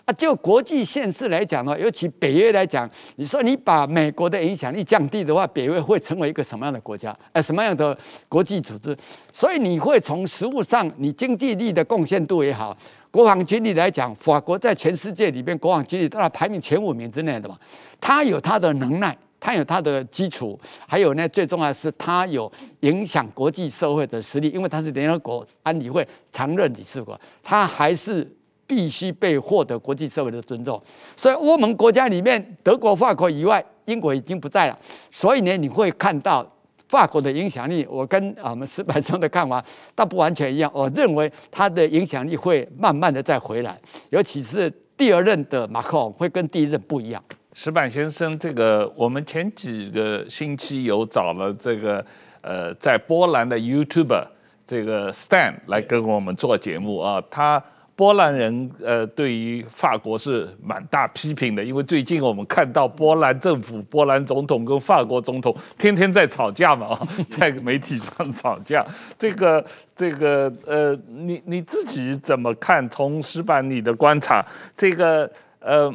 [0.04, 7.16] 啊，就国际现实来讲呢，尤其北约来讲，你说你把美国的影响力降低的话，北约会成为一个什么样的国家？
[7.32, 7.96] 哎，什么样的
[8.28, 8.96] 国际组织？
[9.32, 12.76] 所以你会从实物上，你经济力的贡献度也好，
[13.12, 17.56] 国防军力来讲，法国在全世界里边国防军力当然排名前五名之内的嘛，
[18.00, 19.16] 它有它的能耐。
[19.40, 28.28] 他有他的基础，还有呢，最重要是他有影响国际社会的实力，因为他是联合国安理会常任理事国，他还是
[28.66, 30.82] 必须被获得国际社会的尊重。
[31.16, 34.78] 所以欧盟国家里面，德国、法国以外，英国已经不在了。
[35.10, 36.46] 所以呢，你会看到
[36.88, 40.70] 法国的影响力，我跟我们石柏松的看法倒不完全一样。
[40.74, 43.78] 我认为他的影响力会慢慢的再回来，
[44.10, 47.22] 尤其是第二任的马克龙会跟第一任不一样。
[47.54, 52.04] 石板先生，这个我们前几个星期有找了这个
[52.42, 54.24] 呃，在波兰的 YouTuber
[54.66, 57.20] 这个 Stan 来跟我们做节目啊。
[57.30, 57.60] 他
[57.96, 68.86] 波兰人呃，对于法国是蛮大批评的，因为最近我们看到波兰政府、波兰总统跟法国总统天天在吵架嘛，啊 在媒体上吵架。
[69.18, 69.64] 这个
[69.96, 72.88] 这个呃，你你自己怎么看？
[72.88, 75.92] 从石板你的观察，这个呃。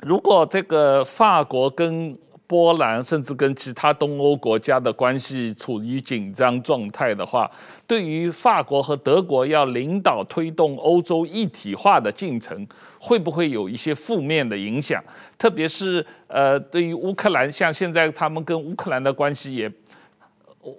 [0.00, 7.50] 如果这个法国跟波兰，甚至跟其他东欧国家的关系处于紧张状态的话，
[7.88, 12.64] 对于法国和德国要领导推动欧洲一体化的进程，
[13.00, 15.02] 会不会有一些负面的影响？
[15.36, 19.72] 特别是呃，对于乌克兰，像现在他们跟乌克兰的关系也，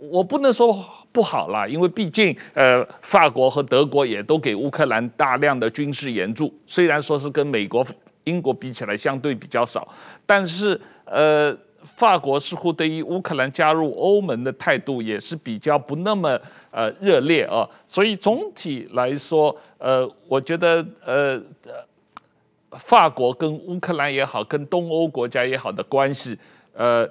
[0.10, 0.73] 我不能说
[1.12, 7.86] 不好啦，因为毕竟呃，法国和德国也都给乌克兰大量的军事援助，虽然说是跟美国。
[8.28, 9.88] 英国比起来相对比较少，
[10.26, 16.38] 但是呃，法国似乎对于乌克兰加入欧盟的态度也是比较不那么
[16.70, 21.42] 呃热烈啊，所以总体来说，呃，我觉得呃，
[22.72, 26.38] 法国跟乌克兰也好，跟东欧国家也好的关系，
[26.74, 27.08] 呃，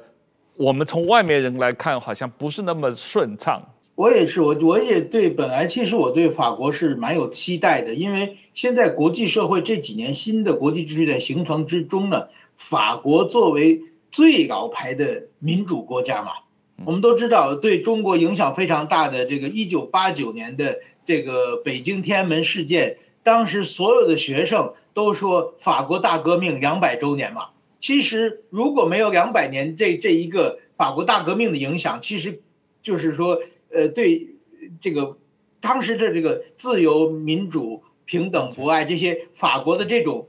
[0.57, 3.63] 我们从外面人来看，好像不是那么顺畅。
[3.97, 12.29] 我也是，我我也对，本来其实我对法国是蛮有期待的，因为现在国际社会这几年新的国际秩序在形成之中呢，
[12.59, 13.81] 法国作为
[14.13, 16.33] 最老牌的民主国家嘛，
[16.85, 27.47] 我们都知道对中国影响非常大的这个一九八九年的这个北京天安门事件，当时所有的学生都说法国大革命两百周年嘛。
[27.81, 32.43] 其实如果没有两百年这这一个法国大革命的影响，其实
[32.83, 33.39] 就是说，
[33.77, 34.29] 呃，对
[34.81, 35.19] 这个
[35.61, 40.29] 当时的这个自由、民主、平等、博爱这些法国的这种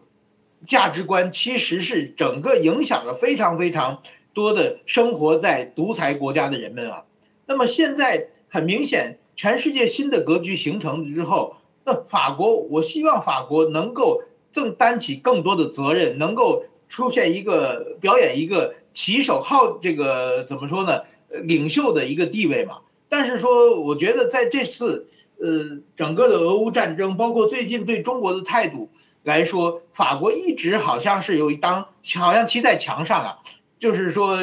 [0.66, 4.02] 价值观，其实是整个影响了非常非常
[4.34, 7.06] 多的生活在独裁国家的人们啊。
[7.46, 11.56] 那么现在很明显，全世界新的格局形成之后，
[11.86, 14.22] 那法国，我希望法国能够
[14.54, 21.04] 更担起更多的责任，能够出现一个表演一个旗手号这个怎么说呢？
[21.44, 22.80] 领袖的一个地位嘛。
[23.10, 25.08] 但是说，我觉得在这次
[25.40, 28.90] 呃整个的俄乌战争，包括最近对中国的态度
[29.24, 33.38] 来说，法国一直好像是有一当好像骑在墙上啊，
[33.80, 34.38] 就是说。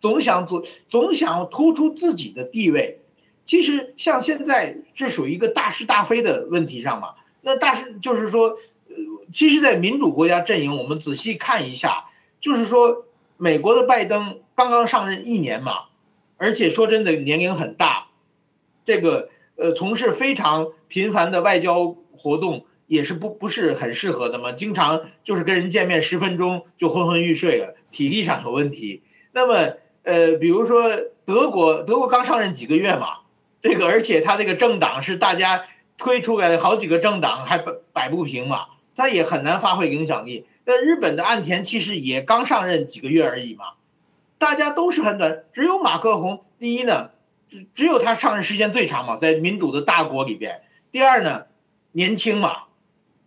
[0.00, 3.00] 总想总总想突出自己的地位，
[3.44, 7.08] 其实像现在这属于一个大是大非的问题上嘛。
[7.42, 8.48] 那大是就是说，
[8.88, 8.96] 呃，
[9.30, 12.06] 其实，在民主国家阵营，我们仔细看一下，
[12.40, 13.04] 就是说，
[13.36, 15.72] 美国的拜登刚刚上任一年嘛，
[16.38, 17.99] 而且说真的年龄很大，
[18.90, 29.02] 这个呃，从事非常频繁的外交活动也是不不是很适合的嘛，经常就是跟人见面十分钟就昏昏欲睡了，体力上有问题。
[29.32, 29.74] 那么。
[30.02, 30.90] 呃，比如说
[31.26, 33.18] 德国，德国刚上任几个月嘛，
[33.60, 35.66] 这个而且他这个政党是大家
[35.98, 38.64] 推出来的好几个政党还摆摆不平嘛，
[38.96, 40.46] 他也很难发挥影响力。
[40.64, 43.64] 那日本的岸田其实也刚上任几个月而已嘛，
[44.38, 47.10] 大家都是很短，只有马克宏，第一呢，
[47.74, 50.62] 只有他上任时间最长嘛，在民主的大国里边。
[50.92, 51.46] 第二呢，
[51.92, 52.64] 年轻嘛，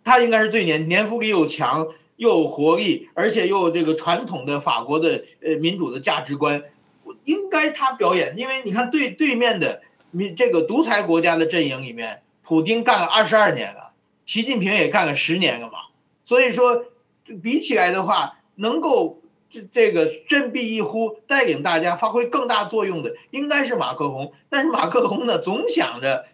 [0.04, 1.88] 他应该是最年年富力又强。
[2.16, 6.64] 又有活力，而且又有这个传统的法国的呃民主的价值观，
[7.26, 8.36] 应该他表演。
[8.38, 9.82] 因为你看对对面的
[10.12, 13.94] 民这个独裁国家的阵营里面，普京干了二十二年了，
[14.28, 15.80] 习近平也干了十年了嘛。
[16.24, 16.86] 所以说
[17.42, 19.20] 比起来的话，能够
[19.54, 24.34] 这这个振臂一呼，带领大家发挥更大作用的，应该是马克宏。
[24.50, 26.26] 但是马克宏呢，总想着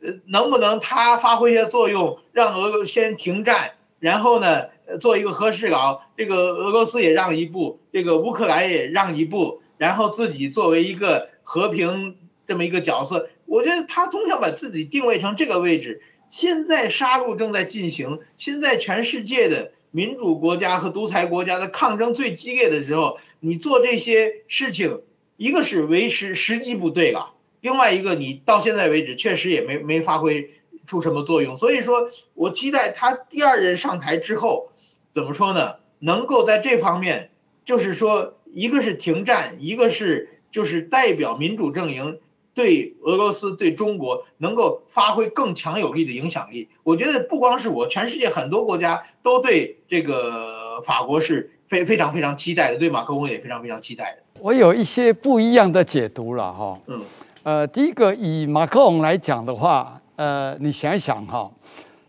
[0.00, 4.68] 呃能不能他发挥一些作用，让俄先停战，然后呢？
[5.02, 16.00] 做一个和事佬，这个俄罗斯也让一步，这个乌克兰也让一步，然后自己作为一个和平这么一个角色，我觉得他总想把自己定位成这个位置。
[16.26, 25.00] 现在杀戮正在进行，现在全世界的民主国家和独裁国家的抗争最激烈的时候，你做这些事情，
[25.36, 30.50] 一个是维持时机不对了，另外一个你到现在为止确实也没没发挥。
[30.86, 31.54] 出什么作用？
[31.54, 34.70] 所以说我期待他第二任上台之后，
[35.14, 35.74] 怎么说呢？
[35.98, 37.30] 能够在这方面，
[37.62, 42.18] 就是说，一个是停战，一个是就是代表民主阵营
[42.58, 46.68] 对俄罗斯、对中国能够发挥更强有力的影响力。
[46.82, 54.40] 我觉得不光是我，全世界很多国家都对这个法国是非非常非常期待的，对马克龙也非常非常期待的。
[54.40, 56.76] 我有一些不一样的解读了哈。
[56.88, 57.00] 嗯。
[57.44, 60.00] 呃，第一个以马克龙来讲的话。
[60.16, 61.48] 呃，你想一想哈，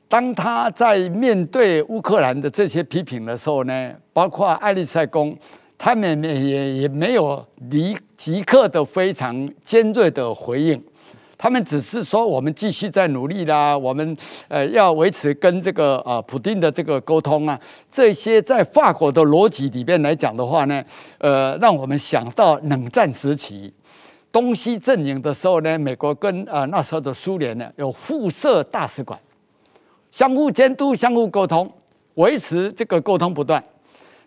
[0.08, 5.38] 当他在面对乌克兰的这些批评的时候呢，包括爱丽塞宫，
[5.82, 10.84] 他们也也没有立即刻的非常尖锐的回应，
[11.38, 14.18] 他们只是说我们继续在努力啦，我们
[14.50, 17.58] 呃要维持跟这个呃普丁的这个沟通啊，
[17.90, 20.84] 这些在法国的逻辑里边来讲的话呢，
[21.18, 23.74] 呃，让我们想到冷战时期。
[24.34, 29.18] 东西阵营的时候呢，美国跟呃那时候的苏联呢有互设大使馆，
[30.12, 31.72] 相互监督、相互沟通，
[32.16, 33.64] 维持这个沟通不断。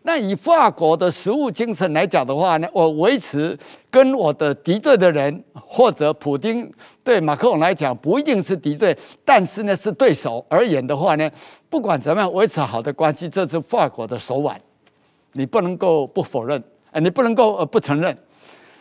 [0.04, 3.56] 那以法国的实务精神来讲的话呢，我维持
[3.88, 6.68] 跟我的敌对的人，或者普丁
[7.04, 11.30] 对马克龙来讲不一定是敌对，但是呢是对手而言的话呢，
[11.70, 14.60] 不管怎么样维持好的关系，这是法国的手腕，
[15.34, 16.60] 你不能够不否认，
[16.90, 18.16] 哎，你不能够呃不承认。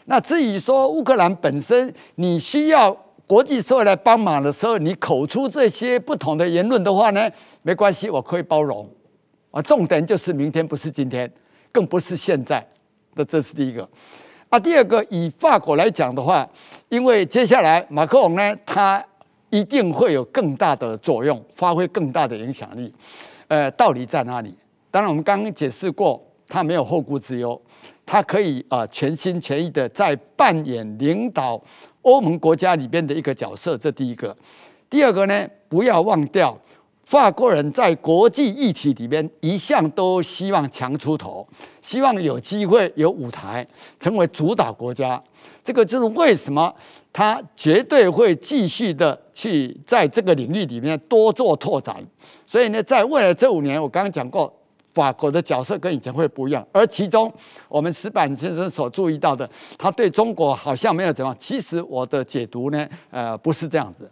[0.05, 2.91] 那至于说乌克兰本身，你需要
[3.27, 7.29] 国际社会来帮忙的时候，你口出这些不同的言论的话呢，
[7.61, 8.89] 没关系，我可以包容。
[9.51, 11.31] 啊，重点就是明天不是今天，
[11.71, 12.65] 更不是现在。
[13.13, 13.87] 那这是第一个。
[14.49, 16.47] 啊，第二个，以法国来讲的话，
[16.89, 19.03] 因为接下来马克龙呢，他
[19.49, 22.93] 一定会有更大的作用，发挥更大的影响力。
[23.47, 24.55] 呃，道理在哪里？
[24.89, 27.61] 当然，我们刚刚解释过，他没有后顾之忧。
[28.05, 31.61] 他可以啊全心全意的在扮演领导
[32.01, 34.35] 欧盟国家里边的一个角色，这第一个。
[34.89, 36.57] 第二个呢，不要忘掉，
[37.03, 41.47] 法国人在国际议题里面一向都希望强出头，
[41.81, 43.65] 希望有机会有舞台，
[43.99, 45.21] 成为主导国家。
[45.63, 46.73] 这个就是为什么
[47.11, 51.95] 他绝对会继续的去在这个领域里面多做拓展。
[52.45, 54.53] 所以呢，在未来这五年，我刚刚讲过。
[54.93, 56.67] 法国的角色跟以前会不一样。
[56.69, 57.33] 而其中，
[57.69, 61.37] 我们石板先生所注意到的，他对中国好像没有怎么样。
[61.39, 64.11] 其实我的解读呢，呃，不是这样子。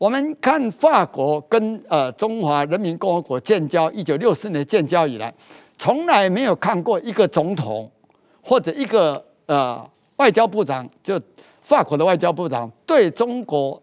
[0.00, 5.30] 我们看法国跟呃中华人民共和国建交，一九六四年建交以来，
[5.76, 7.86] 从来没有看过一个总统
[8.42, 9.86] 或者一个呃
[10.16, 11.20] 外交部长，就
[11.60, 13.78] 法国的外交部长对中国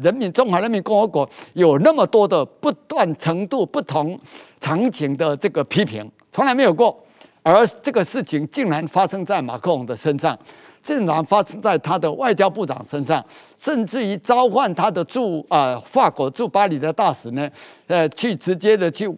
[0.00, 4.18] 人民中华人民共和国有那么多的不断程度、不同
[4.62, 6.98] 场景的这个批评，从来没有过。
[7.42, 10.38] 而这个事情竟然发生在马克龙的身上。
[10.84, 13.24] 竟然发生在他的外交部长身上，
[13.56, 17.50] 甚至于召唤他的驻啊、法国驻巴黎的大使呢，
[17.86, 19.10] 呃，去直接的去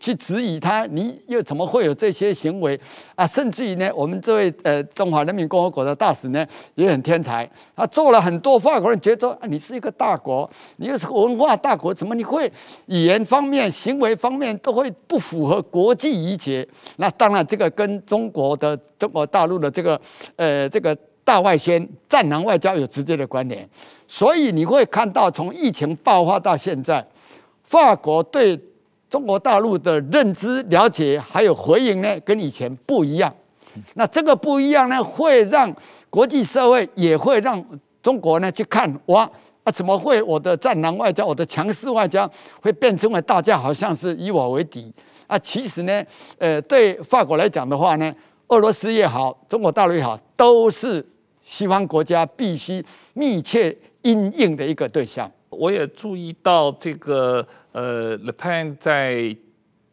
[0.00, 2.80] 去质疑他，你又怎么会有这些行为
[3.14, 3.26] 啊？
[3.26, 12.50] 甚至于呢，我们这位呃中华人民共和国的大使呢，也很天才，他做了很多法国人觉得，你是一个大国，你又是个文化大国，怎么你会
[12.86, 16.66] 语言方面、行为方面都会不符合国际仪节？
[16.96, 20.00] 那当然，这个跟中国的中国大陆的这个
[20.36, 20.96] 呃这个。
[21.30, 23.64] 大外宣、战狼外交有直接的关联，
[24.08, 27.06] 所以你会看到，从疫情爆发到现在，
[27.62, 28.58] 法国对
[29.08, 33.32] 中国大陆的认知、了解还有回应呢，跟以前不一样。
[33.94, 35.72] 那这个不一样呢，会让
[36.10, 37.64] 国际社会也会让
[38.02, 39.22] 中国呢去看哇
[39.62, 42.28] 啊，怎么会我的战狼外交、我的强势外交
[42.60, 44.92] 会变成为大家好像是以我为敌
[45.28, 45.38] 啊？
[45.38, 46.02] 其实呢，
[46.38, 48.12] 呃，对法国来讲的话呢。
[48.52, 51.06] 俄罗斯也好，中国大陆也好，都是
[51.40, 52.84] 西方国家必须
[53.14, 55.30] 密切因应的一个对象。
[55.48, 59.36] 我也注意到这个呃，Le Pen 在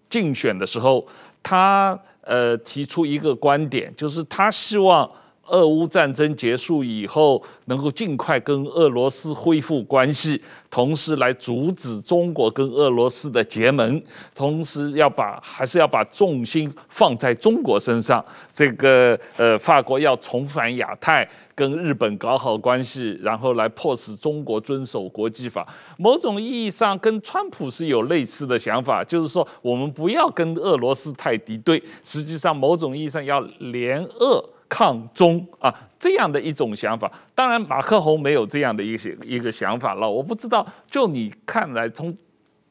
[0.10, 1.08] 竞选的时候，
[1.42, 5.10] 他呃提出一个观点，就是他希望。
[5.48, 14.02] 俄乌战争结束以后，能够尽快跟俄罗斯恢复关系，同时来阻止中国跟俄罗斯的结盟，
[14.36, 18.24] 同时要把还是要把重心放在中国身上。
[18.54, 25.68] 这个呃，法国要重返亚太，跟日本搞好关系，然后来迫使中国遵守国际法。
[25.98, 34.44] 某种意义上，跟川普是有类似的想法，就是说我们不要跟俄罗斯太敌对，实际上某种意义上要联俄。
[34.70, 40.10] 抗中啊，这样的一种想法，当然马克宏没有这样的一些一个想法了。
[40.10, 42.16] 我不知道，就你看来，从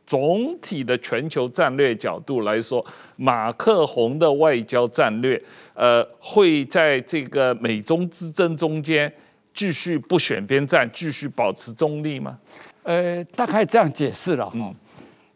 [0.06, 2.84] 总体的全球战略角度来说，
[3.16, 5.42] 马克宏的外交战略，
[5.74, 9.12] 呃，会在这个美中之争中间
[9.52, 12.38] 继续不选边站，继续保持中立吗？
[12.84, 14.48] 呃，大概这样解释了。
[14.54, 14.72] 嗯，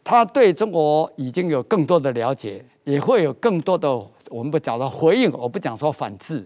[0.03, 3.89] 他对中国已经有更多的了解，也会有更多的。
[4.31, 6.43] 我们不讲到回应，我不讲说反制，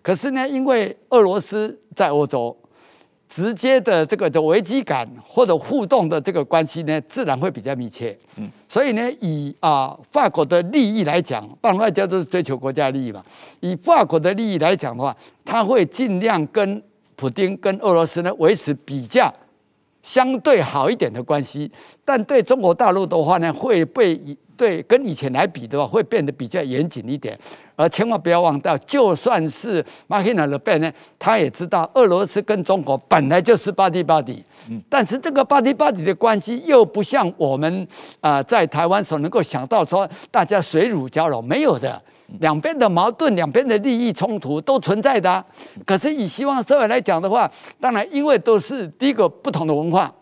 [0.00, 2.56] 可是呢，因为俄罗斯在欧洲
[3.28, 8.18] 直接的这个的危机感或者互动的这个关系呢，自然会比较密切。
[8.36, 13.22] 嗯，所以呢，以啊法国的利益来讲，办外交都是追求国家利益嘛。
[13.60, 15.14] 以法国的利益来讲的话，
[15.44, 16.82] 他会尽量跟
[17.16, 19.32] 普京、跟俄罗斯呢维持比较
[20.02, 21.70] 相对好一点的关系，
[22.04, 24.36] 但对中国大陆的话呢，会被以。
[24.60, 27.34] 对，跟以前来比的话，会变得比较严谨一点。
[27.76, 34.42] 而千万不要忘掉，就算是马克宏的变呢，他也知道俄罗斯跟中国本来就是 buddy buddy。
[34.68, 37.88] 嗯，但是这个 buddy buddy 的关系又不像我们
[38.20, 41.98] 啊在台湾所能够想到说大家水乳交融，没有的，
[42.40, 45.42] 两边的矛盾、两边的利益冲突都存在的。
[45.86, 47.50] 可是以西方社会来讲的话，
[47.80, 50.14] 当然因为都是第一个不同的文化。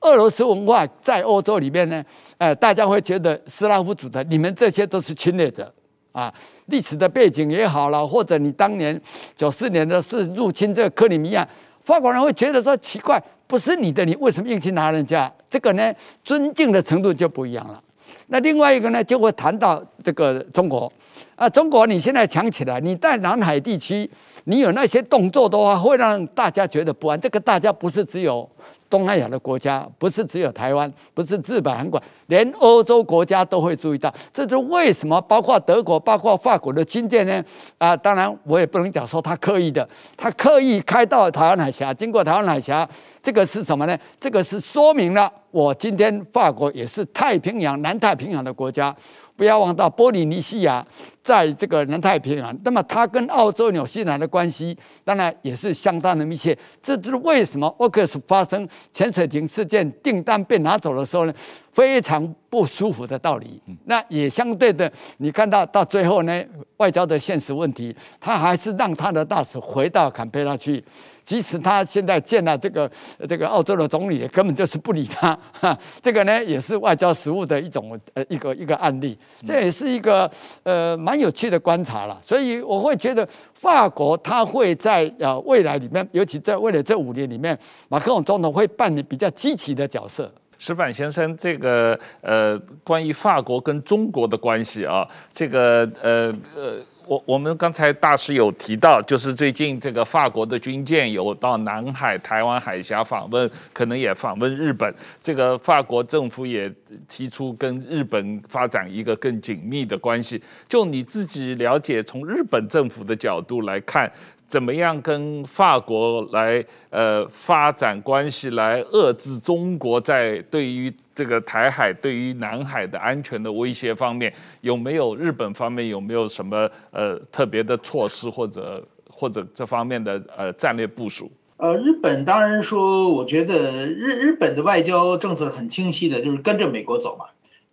[0.00, 2.04] 俄罗斯文化在欧洲里面呢，
[2.38, 5.72] 呃，大家会觉得斯拉夫族的你们这些都是侵略者
[6.12, 6.32] 啊。
[6.66, 9.00] 历史的背景也好了，或者你当年
[9.36, 11.48] 九四年的是入侵这个克里米亚，
[11.84, 15.32] 法国人会觉得说奇怪，不是你的，你为什么硬去拿人家？
[15.48, 17.82] 这个呢，尊敬的程度就不一样了。
[18.26, 20.92] 那另外一个呢，就会谈到这个中国
[21.36, 24.10] 啊，中国你现在强起来，你在南海地区，
[24.48, 27.20] 你有那些动作的话，会让大家觉得不安。
[27.20, 28.48] 这个大家不是只有。
[28.88, 34.14] 东南亚的国家不是只有台湾，不是日本、韩国，连欧洲国家都会注意到。
[34.32, 35.20] 这就为什么？
[35.22, 37.42] 包括德国、包括法国的军舰呢？
[37.78, 39.86] 啊，当然我也不能讲说他刻意的，
[40.16, 42.88] 他刻意开到台湾海峡，经过台湾海峡，
[43.20, 43.98] 这个是什么呢？
[44.20, 48.94] 这个是说明了我今天法国也是太平洋、南太平洋的国家。
[49.34, 50.82] 不要忘到波利尼西亚
[51.26, 56.56] 在这个南太平洋，那么它跟澳洲、纽西兰的关系当然也是相当的密切。
[56.80, 61.32] 这就是为什么奥克斯发生潜水艇事件订单被拿走的时候呢？
[61.72, 63.60] 非常不舒服的道理。
[63.84, 66.42] 那也相对的，你看到到最后呢，
[66.78, 70.82] 外交的现实问题，他还是让他的大使回到坎培拉去。
[71.22, 72.90] 即使他现在见了这个
[73.28, 75.38] 这个澳洲的总理，根本就是不理他。
[75.52, 80.30] 哈， 这个呢也是外交实务的一种呃一个一个案例，这也是一个
[80.62, 82.18] 呃蛮有趣的观察了。
[82.22, 87.58] 所以我会觉得法国他会在呃未来里面，尤其在未来这五年里面，
[87.88, 90.30] 马克龙总统会扮演比较积极的角色。
[90.58, 96.80] 石板先生，这个呃关于法国跟中国的关系啊，这个呃呃。
[97.06, 104.92] 我我们刚才大师有提到，就是最近这个法国的军舰有到南海、台湾海峡访问，可能也访问日本。
[105.20, 106.72] 这个法国政府也
[107.08, 110.42] 提出跟日本发展一个更紧密的关系。
[110.68, 114.10] 就你自己了解，从日本政府的角度来看。
[114.48, 131.28] 怎么样跟法国来呃发展关系，来遏制中国在对于这个台海、对于南海的安全的威胁方面，有没有日本方面有没有什么呃特别的措施或者或者这方面的呃战略部署？
[131.56, 137.24] 呃，日本当然说，我觉得日日本的外交政策很清晰的，就是跟着美国走嘛。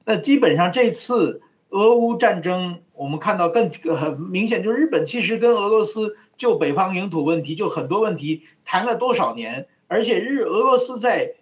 [0.05, 6.15] 那基本上这次俄乌战争，我们看到更很明显，就是日本其实跟俄罗斯。
[6.43, 11.35] 就北方领土问题，就很多问题谈了多少年，而且日俄罗斯在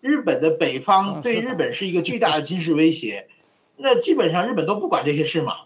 [0.00, 3.28] 日本的北方对日本是一个巨大的军事威胁，
[3.76, 5.58] 那基本上日本都不管这些事嘛，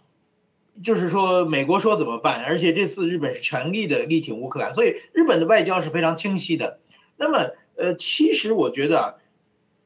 [0.84, 6.78] 就是说美国说怎么办，而且这次日本是全力的力挺乌克兰，所以日本的外交是非常清晰的。
[7.16, 9.20] 那么，呃，其实我觉得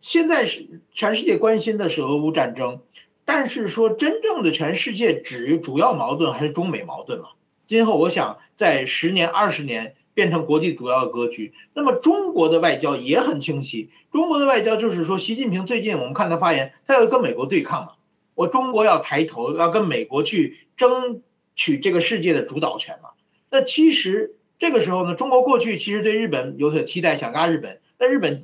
[0.00, 2.80] 现在是全世界关心的是俄乌战争，
[3.24, 7.28] 但是说真正的全世界主主要矛盾还是中美矛盾嘛。
[7.66, 11.52] 今后我想在十年、二十年变成国际主要的格局。
[11.74, 17.92] 那么中国的外交也很清晰，中国的外交就是说，习近平最近我们看他发言，他要跟美国对抗嘛。
[18.34, 21.22] 我中国要抬头，要跟美国去争
[21.54, 23.10] 取这个世界的主导权嘛。
[23.50, 27.80] 那其实这个时候呢，中国过去其实对日本有所期待，想拉日本。
[27.98, 28.42] 那日本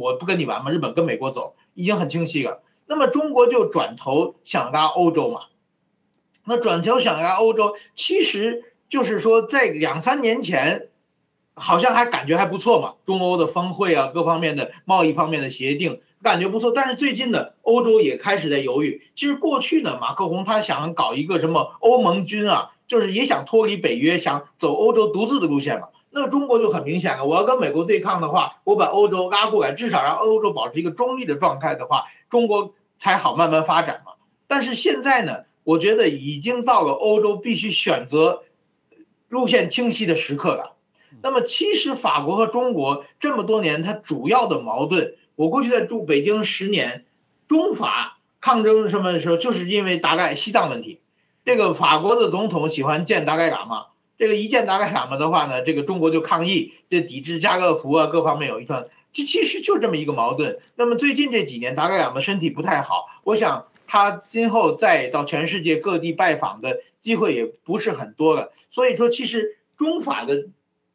[0.00, 2.62] 我不跟你玩嘛，日本跟美国走已经很清晰了。
[2.86, 5.40] 那么中国就转头想拉欧洲嘛。
[6.46, 10.88] 那转头想来欧洲，其实就是说，在两三年前，
[11.54, 16.70] 好像还感觉还不错嘛，中欧的峰会啊，各方面的贸易方面的协定感觉不错。
[16.74, 19.00] 但是最近呢，欧洲也开始在犹豫。
[19.14, 25.88] 其实过去呢，马克宏他想搞一个什么欧盟军啊，就是也想脱离北约，想走欧洲独自的路线嘛。
[26.10, 34.12] 那中国就很明显了，我要跟美国对抗的话，我把欧洲拉过来，至少让欧洲保持一个中立的状态的话，中国才好慢慢发展嘛。
[34.46, 35.38] 但是现在呢？
[35.64, 38.42] 我觉得已经到了欧洲必须选择
[39.28, 40.76] 路线清晰的时刻了。
[41.22, 47.06] 那么，其实法国和中国这么多年，它主要的矛盾，我过去在住北京十年，
[47.48, 51.00] 中法抗争什么的时候，就是因为达赖西藏问题。
[51.44, 53.86] 这个法国的总统喜欢见达赖喇嘛，
[54.18, 60.58] 这个一见达赖喇嘛的话呢，这个中国就抗议，这抵制家乐福啊，各方面有一段，这其实就这么一个矛盾。
[60.76, 63.66] 那么最近这几年，达赖喇嘛身体不太好，我想。
[63.86, 70.46] 他今后再到全世界各地拜访的机会也不是很多了，所以说其实中法的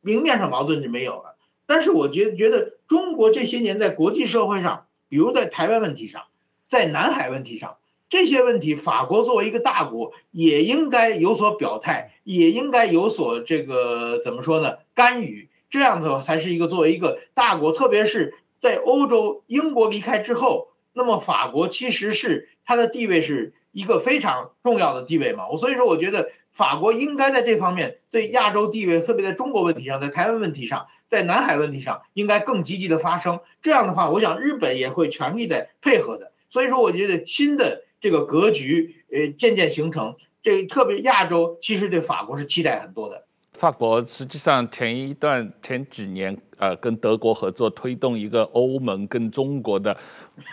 [0.01, 1.35] 明面上矛盾是没有了。
[1.65, 6.23] 但是我觉觉得中国这些年在国际社会上，比如在台湾问题上，
[6.67, 7.77] 在南海问题上，
[8.09, 14.77] 这些问题，法国作为一个大国也应该有所表态，也应该有所这个怎么说呢？
[14.95, 22.49] 干预，这样子才是一个作为一个大国，特别是在欧洲英国离开之后，那么法国其实是。
[22.69, 33.39] 它的地位是一个非常重要的地位嘛，我所以说我觉得法国应该在这方面对亚洲地位，特别在中国问题上，在台湾问题上，在南海问题上，应该更积极的发声。
[33.59, 36.31] 这样的话，我想日本也会全力的配合的。
[36.47, 40.15] 所以说，我觉得新的这个格局，呃，渐渐形成。
[40.43, 43.25] 这特别亚洲其实对法国是期待很多的。
[43.53, 49.97] 法国实际上前一段前几年，呃，跟德国合作推动一个欧盟跟中国的。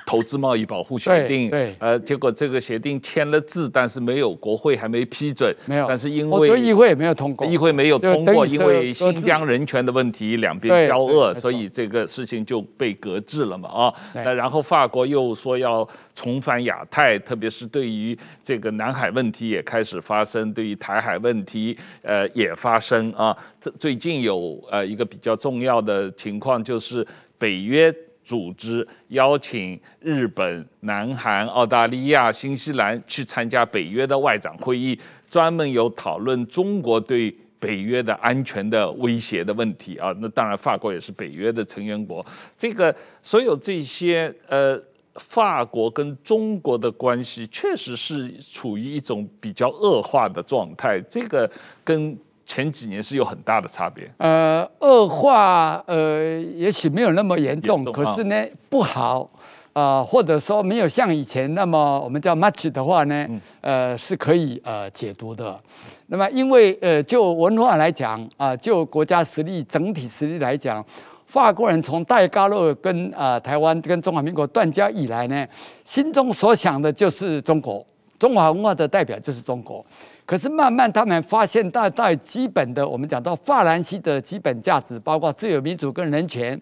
[0.06, 27.06] 投资贸易保护协定，对，呃，结果这个协定签了字，但是没有国会还没批准，没有，但是因为议会也没有通过，议会没有通过，因为新疆人权的问题两边交恶，所以这个事情就被搁置了嘛，啊，那然后法国又说要重返亚太，特别是对于这个南海问题也开始发生，对于台海问题，呃，也发生啊，这最近有呃一个比较重要的情况就是
[27.38, 27.94] 北约。
[28.26, 34.98] 组织邀请日本、南韩、澳大利亚、新西兰去参加北约的外长会议，
[35.30, 40.12] 专门有讨论中国对北约的安全的威胁的问题啊。
[40.18, 42.26] 那当然，法国也是北约的成员国。
[42.58, 44.76] 这个所有这些呃
[45.14, 51.48] 法国跟中国的关系确实是处于一种比较恶化的状态，这个
[51.84, 54.08] 跟前几年是有很大的差别。
[54.18, 59.28] 呃，恶化，呃，也许没有那么严重，可是呢，不好，
[59.72, 63.28] 啊、呃，或者说没有像以前那么我们叫 much 的话呢，
[63.60, 65.58] 呃，是可以呃解读的。
[66.06, 70.82] 那么，因为呃，就文化来讲啊、呃，就国家实力整体实力来讲。
[71.26, 75.44] 法国人从戴高乐跟啊、呃、台湾跟中华民国断交以来呢，
[75.84, 77.84] 心中所想的就是中国，
[78.16, 79.84] 中华文化的代表就是中国。
[80.26, 86.60] 可是慢慢他们发现大在基本的，我们讲到法兰西的基本价值，包括自由民主跟人权，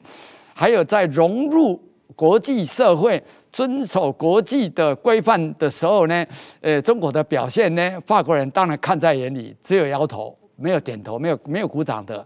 [0.54, 1.80] 还有在融入
[2.14, 6.26] 国际社会、遵守国际的规范的时候呢，
[6.60, 12.24] 呃，中国的表现呢，法国人当然看在眼里，只有摇头，没有点头，没有没有鼓掌的。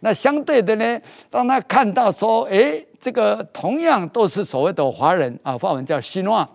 [0.00, 6.48] 那相对的呢，当他看到说，哎，这个同样都是所谓的华人啊，法文叫西诺，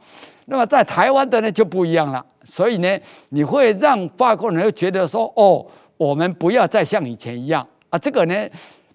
[0.46, 2.26] 那么在台湾的呢就不一样了。
[2.44, 5.66] 所以呢，你会让法国人觉得说，哦，
[5.98, 7.98] 我们不要再像以前一样啊。
[7.98, 8.50] 这个呢，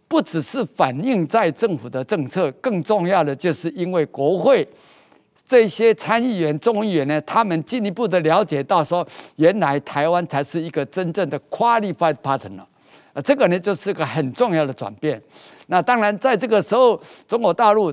[0.07, 4.69] 不只是反映在政府的政策，更重要的就是因为国会
[5.47, 12.65] 这些参议员、众议员呢，他们进一步的了解到说，原来台湾才是一个真正的 qualified partner。
[13.25, 15.21] 这个呢，就是个很重要的转变。
[15.67, 17.93] 那当然，在这个时候，中国大陆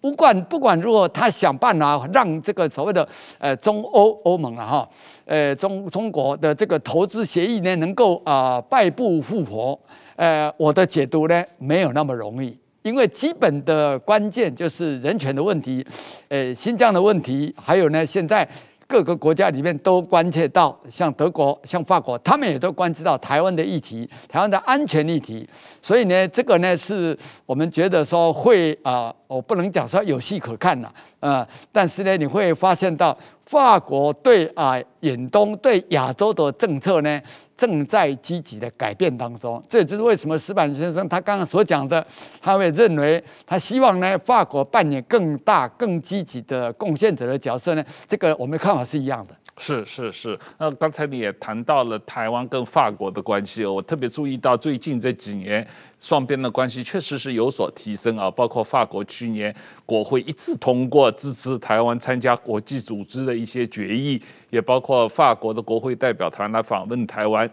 [0.00, 3.06] 不管不管如何，他想办法让这个所谓的
[3.38, 4.88] 呃中欧欧盟啊哈，
[5.24, 9.78] 呃中中国的这个投资协议呢，能够啊败部复活。
[10.16, 15.86] 呃，我的解读呢，没有那么容易，因为基本的关键就是人权的问题，
[16.28, 18.48] 呃，新疆的问题，还有呢，现在。
[18.88, 25.46] 各个国家里面都关切到，像德国、像法国，他们也都关注到台湾的议题、台湾的安全议题。
[25.82, 37.20] 所以呢，这个呢是我们觉得说会啊、我不能讲说有戏可看了，呃，但是呢，你会发现到法国对啊、远东对亚洲的政策呢。
[37.58, 42.06] 正在积极的改变当中，这也就是为什么石板先生他刚刚所讲的，
[42.40, 47.84] 他会认为他希望呢，法国扮演更大、更积极的贡献者的角色呢？
[48.06, 49.34] 这个我们看法是一样的。
[49.60, 55.66] 是是是，那刚才你也谈到了台湾跟法国的关系哦，我特别注意到最近这几年
[56.00, 64.20] 双边的关系确实是有所提升啊，包括法国去年国会一致通过支持台湾参加国际组织的一些决议，
[64.50, 67.50] 也包括法国的国会代表团来访问台湾。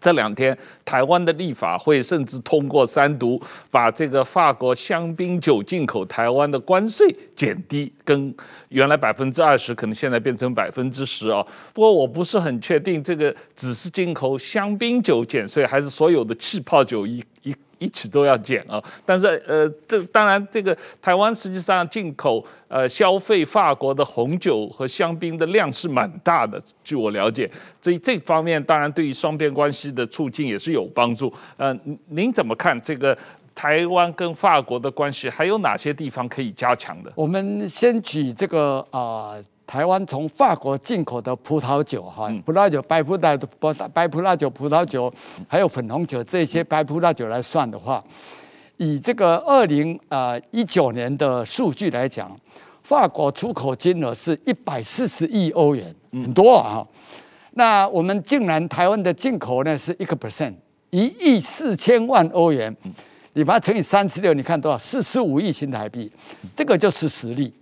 [0.00, 3.40] 这两天，台湾的立法会甚至通过三读，
[3.70, 8.34] 把这个法国香槟酒进口台湾的关税减低，跟
[8.68, 11.46] 原来百分之二十，可能现在变成百分之十哦。
[11.72, 17.54] 不过我不是很确定，这个只是进口香槟酒减税，还是所有的气泡酒一一。
[17.84, 27.50] 一起都要减啊，但是呃，这当然这个台湾实际上进口呃消费法国的红酒和香槟的量是蛮大的，据我了解，
[27.82, 31.32] 这这方面当然对于双边关系的促进也是有帮助。
[31.56, 31.76] 呃，
[32.08, 33.16] 您怎么看这个
[33.54, 37.12] 台湾跟法国的关系，还有哪些地方可以加强的？
[37.14, 39.36] 我们先举这个啊。
[39.66, 43.36] 台湾从法国进口的葡萄酒，哈，葡萄酒、白葡萄、
[43.88, 45.12] 白葡萄酒、葡萄酒，
[45.48, 48.04] 还有粉红酒这些白葡萄酒来算的话，
[48.76, 52.30] 以这个二零呃一九年的数据来讲，
[52.82, 56.86] 法国出口金额是一百四十亿欧元，很多啊。
[57.52, 60.52] 那我们竟然台湾的进口呢是一个 percent，
[60.90, 62.76] 一亿四千万欧元，
[63.32, 64.76] 你把它乘以三十六，你看多少？
[64.76, 66.12] 四十五亿新台币，
[66.54, 67.52] 这个就是实力。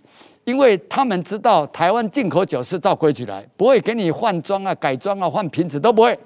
[0.45, 6.17] 因为他们知道台湾进口酒是照规矩来，不会给你换装啊、改装啊、换瓶子都不会，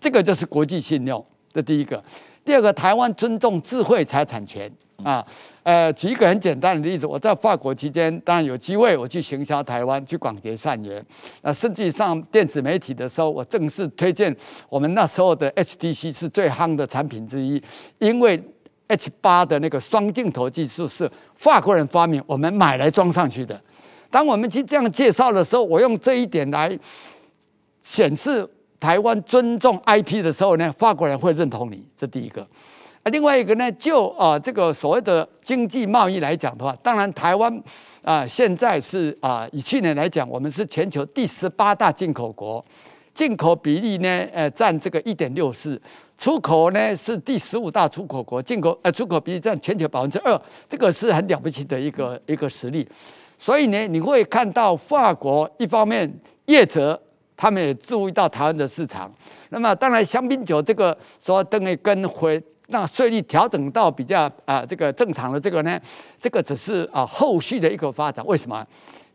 [0.00, 1.24] 这个就是国际信用。
[1.52, 2.02] 这第一个，
[2.44, 4.70] 第二个，台湾尊重智慧财产权
[5.02, 5.26] 啊。
[5.62, 11.04] 呃，举一个很简单的例子，我在法国期间，当然有机会我去行销台湾，去广结善缘。
[11.42, 14.34] 那实际上电子媒体的时候，我正式推荐
[14.68, 17.60] 我们那时候的 HTC 是最夯的产品之一，
[17.98, 18.40] 因为。
[18.88, 23.60] H 八的那个双镜头技术是法国人发明，我们买来装上去的。
[24.10, 26.78] 当我们去这样介绍的时候，我用这一点来
[27.82, 31.84] 显示台湾尊重 IP 的时候呢，法国人会认同你。
[31.96, 32.40] 这第一个。
[33.02, 37.62] 啊，另外一个呢，就啊这个所谓的经济贸易来讲的话，当然台湾
[38.02, 42.64] 啊现在是啊以去年来讲，我们是全球第十八大进口国。
[43.16, 45.80] 进口比例呢，呃，占这个一点六四，
[46.18, 50.38] 出口呢是第十五大出口国，进口呃出口比例占全球百分之二，
[50.68, 52.86] 这个是很了不起的一个一个实力。
[53.38, 56.06] 所以呢，你会看到法国一方面
[56.44, 57.00] 业者
[57.34, 59.10] 他们也注意到台湾的市场，
[59.48, 65.80] 那么当然香槟酒这个说等于跟回让税率调整到比较啊这个正常的这个呢，
[66.20, 68.22] 这个只是啊后续的一个发展。
[68.26, 68.66] 为什么？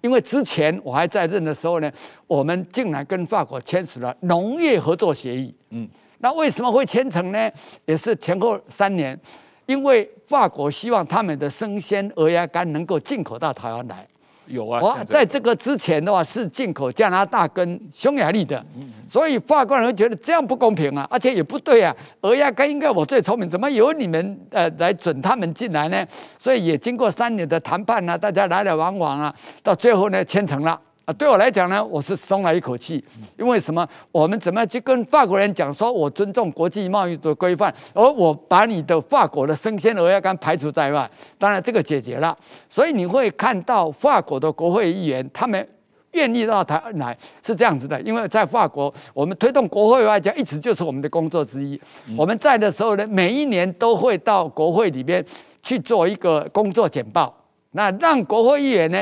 [0.01, 1.91] 因为之前我还在任的时候呢，
[2.27, 5.55] 我们竟然跟法国签署了农业合作协议。
[5.69, 5.87] 嗯，
[6.19, 7.51] 那为什么会签成呢？
[7.85, 9.19] 也是前后三年，
[9.65, 14.07] 因为法国希望他们的生鲜鹅鸭肝能够进口到台湾来。
[14.51, 18.63] 有啊，我在这个之前的话是进口加拿大跟匈牙利的，
[19.07, 21.95] 所以法国人会觉得这样不公平啊，而且也不对啊。
[22.21, 26.05] 俄亚该应该我最聪明，怎么由你们呃来准他们进来呢？
[26.37, 29.33] 所以也经过三年的谈判啊，大家来来往往啊，
[29.63, 30.79] 到最后呢签成了。
[31.11, 33.03] 啊，对我来讲呢，我是松了一口气，
[33.37, 33.85] 因为什么？
[34.13, 42.37] 我们怎么去跟法国人讲说，我尊重国际贸易的规范，而我把你的法国的生鲜鹅鸭肝排除在外，当然这个解决了。
[42.69, 45.67] 所以你会看到法国的国会议员，他们
[46.11, 47.99] 愿意到台湾来，是这样子的。
[48.03, 51.77] 因为在法国，我们推动国会外交一直就是我们的工作之一。
[52.15, 55.25] 我们在的时候呢，每一年都会到国会里边
[55.61, 57.35] 去做一个工作简报。
[57.73, 59.01] 那让国会议员呢，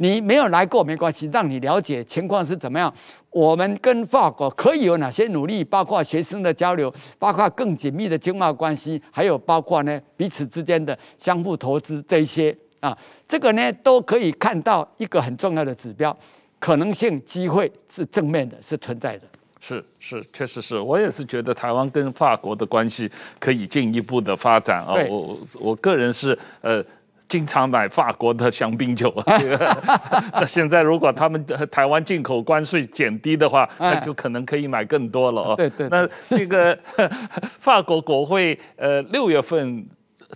[0.00, 2.92] 你没有来过没关系，让你了解情况是怎么样。
[3.28, 12.96] 我们跟法国可以有哪些努力，包括学生的交流，包括更紧密的经贸关系，还有包括呢彼此之间的相互投资这一些啊，
[13.28, 16.16] 这个呢都可以看到一个很重要的指标，
[16.58, 19.24] 可能性机会是正面的，是存在的。
[19.60, 24.94] 是是，确实是我也是觉得台湾跟法国的关系可以进一步的发展啊。
[25.10, 26.82] 我我个人是呃。
[27.30, 29.38] 经常买法国的香槟酒啊，
[30.34, 35.54] 那现在如果他们台湾进口关税减低的话，那就可能可以买更多了哦。
[35.56, 35.88] 对对。
[35.88, 36.76] 那这个
[37.60, 39.86] 法国国会呃六月份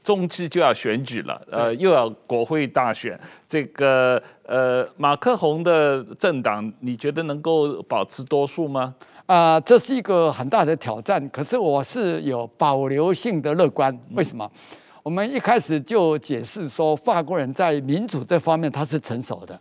[0.04, 3.18] 中期就要选举了，呃又要国会大选，
[3.48, 8.94] 这个呃马克宏的政党你觉得能够保持多数吗？
[9.26, 14.48] 啊，这是一个很大的挑战，可是我是有保留性的乐观，为什么？
[15.04, 19.60] 我们一开始就解释说，法国人在民主这方面他是成熟的，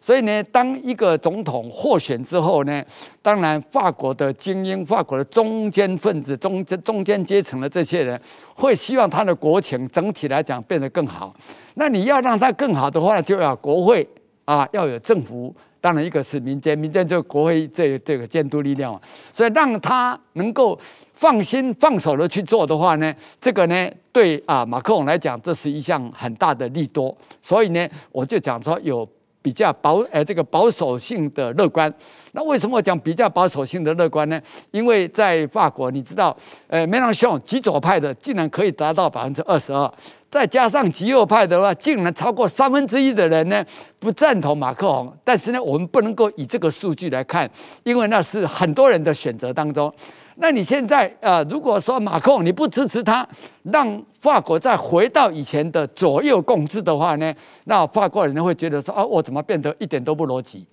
[0.00, 2.84] 所以呢，当一个总统获选之后呢，
[3.22, 8.20] 当然法国的精英、法国的中间分子、中中间阶层的这些人，
[8.52, 11.32] 会希望他的国情整体来讲变得更好。
[11.74, 14.04] 那你要让他更好的话，就要国会
[14.44, 15.54] 啊，要有政府。
[15.80, 19.00] 当然，一个是民间，民间就国会这这个监督力量，
[19.32, 20.78] 所以让他能够
[21.14, 27.16] 放心放手的去做的话呢，这个呢对啊马克龙来讲，这是一项很大的利多。
[27.40, 29.08] 所以呢，我就讲说有
[29.40, 31.92] 比较保呃这个保守性的乐观。
[32.32, 34.38] 那为什么我讲比较保守性的乐观呢？
[34.70, 36.36] 因为在法国，你知道，
[36.68, 39.90] 呃梅朗雄极左派的竟然可以达到百分之二十二。
[40.30, 43.64] 再加上极右派的话，竟然超过三分之一的人呢
[43.98, 45.12] 不赞同马克宏。
[45.24, 47.50] 但是呢，我们不能够以这个数据来看，
[47.82, 49.92] 因为那是很多人的选择当中。
[50.36, 53.28] 那你现在呃，如果说马克宏你不支持他，
[53.64, 60.64] 让法国再回到以前的左右共治的话呢，那法国人会觉得说啊，我怎么变得一点都不逻辑？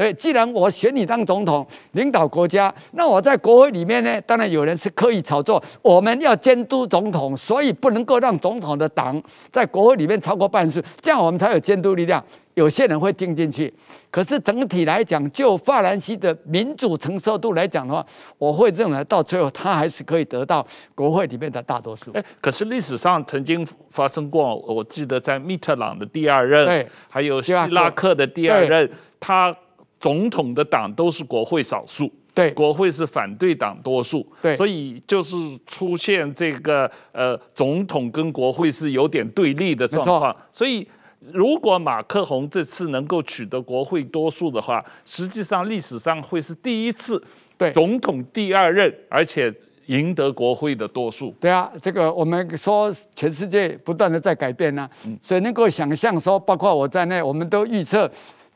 [0.00, 9.22] 对，既然我选你当总统，领导国家，那我在国会里面呢，当然有人是刻意炒作，我们要监督总统，所以不能够让总统的党
[9.52, 12.24] 在国会里面超过半数，这样我们才有监督力量。
[12.54, 13.70] 有些人会听进去，
[14.10, 18.04] 可是整体来讲，就法兰西的民主承受度来讲的话，
[18.38, 22.10] 我会认为到最后他还是可以得到国会里面的大多数。
[22.12, 28.90] 哎，可是历史上曾经发生过，我记得在密特朗的第二任，对，还有希拉克的第二任，
[29.20, 29.54] 他。
[30.00, 35.36] 总统的党都是国会少数，对，国会是反对党多数，对，所以就是
[35.66, 40.34] 出现这个呃，总统跟国会是有点对立的状况。
[40.50, 40.88] 所以
[41.30, 47.22] 如果马克宏这次能够取得国会多数的话，实际上历史上会是第一次，
[47.58, 49.52] 对，总统第二任而且
[49.86, 51.34] 赢得国会的多数。
[51.38, 54.90] 对啊，这个我们说全世界不断的在改变呢、啊，
[55.20, 58.10] 所以能够想象说，包括我在内，我们都预测。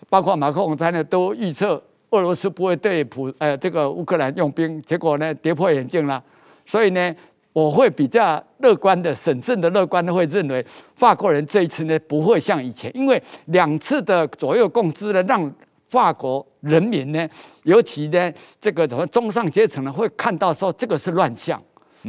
[0.09, 6.23] 包括马克龙在内都预测俄罗斯不会对普呃这个乌克兰用兵，结果呢跌破眼镜了。
[6.65, 7.15] 所以呢，
[7.53, 15.53] 我会比较乐观的、审慎的乐观的会认为，法国人这一次呢不会像以前，因为两次的左右共治呢，让
[15.91, 17.29] 法国人民呢，
[17.65, 21.63] 尤其呢这个什么中上阶层呢，会看到说这个是乱象，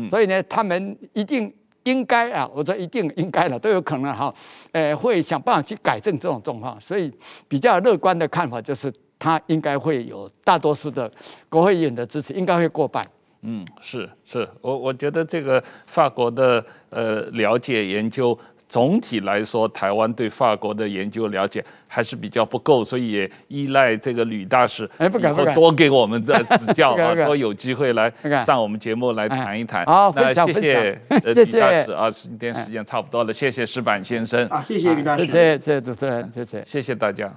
[0.09, 1.53] 所以呢，他们一定。
[1.85, 4.31] 应该啊，我说一定应该的，都有可能哈，
[4.71, 7.11] 呃，会想办法去改正这种状况，所以
[7.47, 11.11] 比较乐观的看法就是，他应该会有大多数的
[11.49, 13.03] 国会议员的支持，应该会过半。
[13.41, 18.37] 嗯，是是，我我觉得这个法国的呃了解研究。
[18.75, 28.11] 总体来说，台湾对法国的研究了解还是比较不够，所以也依赖这个吕大使，哎，不敢不敢，多给我们的 指教啊，多有机会来
[28.45, 29.85] 上我们节目来谈一谈。
[29.85, 30.91] 好，那谢谢
[31.23, 34.45] 吕大使啊，今天时间差不多了，谢谢石板先生。
[34.47, 37.33] 啊，谢谢吕大使，谢谢谢谢主持人，谢谢，谢谢大家。